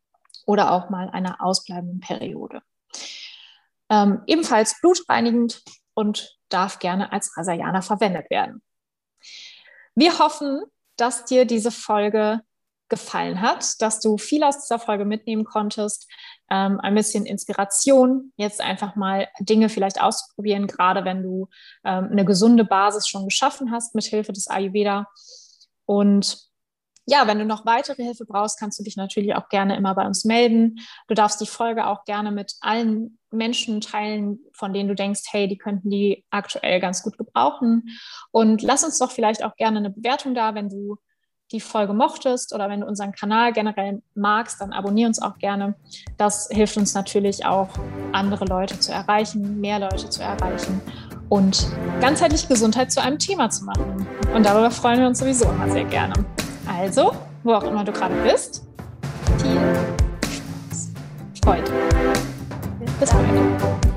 oder 0.45 0.71
auch 0.71 0.91
mal 0.91 1.09
einer 1.09 1.38
ausbleibenden 1.43 1.99
Periode. 1.99 2.62
Ähm, 3.89 4.21
ebenfalls 4.27 4.79
blutreinigend 4.81 5.63
und 5.95 6.38
darf 6.49 6.77
gerne 6.77 7.12
als 7.12 7.36
Rasayana 7.36 7.81
verwendet 7.81 8.29
werden. 8.29 8.62
Wir 9.95 10.19
hoffen, 10.19 10.62
dass 10.97 11.25
dir 11.25 11.45
diese 11.45 11.71
Folge 11.71 12.41
gefallen 12.89 13.41
hat, 13.41 13.82
dass 13.82 13.99
du 13.99 14.17
viel 14.17 14.43
aus 14.43 14.62
dieser 14.62 14.77
Folge 14.77 15.06
mitnehmen 15.06 15.45
konntest, 15.45 16.08
ähm, 16.51 16.79
ein 16.79 16.93
bisschen 16.93 17.25
Inspiration, 17.25 18.32
jetzt 18.38 18.62
einfach 18.62 18.95
mal 18.95 19.27
Dinge 19.39 19.69
vielleicht 19.69 19.99
auszuprobieren, 19.99 20.67
gerade 20.67 21.03
wenn 21.03 21.23
du 21.23 21.49
ähm, 21.84 22.10
eine 22.12 22.23
gesunde 22.23 22.65
Basis 22.65 23.08
schon 23.08 23.25
geschaffen 23.25 23.71
hast 23.71 23.95
mit 23.95 24.06
Hilfe 24.06 24.32
des 24.32 24.47
Ayurveda. 24.47 25.08
Und 25.86 26.38
ja, 27.05 27.27
wenn 27.27 27.39
du 27.39 27.45
noch 27.45 27.65
weitere 27.65 28.03
Hilfe 28.03 28.25
brauchst, 28.25 28.59
kannst 28.59 28.79
du 28.79 28.83
dich 28.83 28.95
natürlich 28.95 29.35
auch 29.35 29.49
gerne 29.49 29.75
immer 29.75 29.93
bei 29.93 30.05
uns 30.05 30.23
melden. 30.23 30.79
Du 31.07 31.13
darfst 31.13 31.41
die 31.41 31.47
Folge 31.47 31.87
auch 31.87 32.05
gerne 32.05 32.31
mit 32.31 32.53
allen 32.61 33.17
Menschen 33.31 33.81
teilen, 33.81 34.39
von 34.53 34.73
denen 34.73 34.87
du 34.87 34.95
denkst, 34.95 35.21
hey, 35.31 35.47
die 35.47 35.57
könnten 35.57 35.89
die 35.89 36.23
aktuell 36.29 36.79
ganz 36.79 37.03
gut 37.03 37.17
gebrauchen. 37.17 37.89
Und 38.31 38.61
lass 38.61 38.83
uns 38.83 38.99
doch 38.99 39.11
vielleicht 39.11 39.43
auch 39.43 39.55
gerne 39.55 39.79
eine 39.79 39.89
Bewertung 39.89 40.33
da, 40.33 40.55
wenn 40.55 40.69
du 40.69 40.97
die 41.51 41.59
Folge 41.59 41.93
mochtest 41.93 42.53
oder 42.53 42.69
wenn 42.69 42.81
du 42.81 42.87
unseren 42.87 43.11
Kanal 43.11 43.53
generell 43.53 44.01
magst, 44.15 44.61
dann 44.61 44.73
abonnier 44.73 45.07
uns 45.07 45.21
auch 45.21 45.37
gerne. 45.37 45.75
Das 46.17 46.47
hilft 46.51 46.77
uns 46.77 46.93
natürlich 46.93 47.45
auch, 47.45 47.69
andere 48.11 48.45
Leute 48.45 48.79
zu 48.79 48.91
erreichen, 48.91 49.59
mehr 49.59 49.79
Leute 49.79 50.09
zu 50.09 50.23
erreichen 50.23 50.81
und 51.29 51.67
ganzheitlich 51.99 52.47
Gesundheit 52.47 52.91
zu 52.91 53.01
einem 53.01 53.19
Thema 53.19 53.49
zu 53.49 53.65
machen. 53.65 54.07
Und 54.33 54.45
darüber 54.45 54.71
freuen 54.71 54.99
wir 54.99 55.07
uns 55.07 55.19
sowieso 55.19 55.45
immer 55.45 55.69
sehr 55.69 55.85
gerne. 55.85 56.13
Also, 56.83 57.13
wo 57.43 57.53
auch 57.53 57.63
immer 57.63 57.85
du 57.85 57.93
gerade 57.93 58.13
bist, 58.25 58.61
viel 59.41 59.57
Freude. 61.41 61.71
Bis 62.99 63.09
bald. 63.09 63.92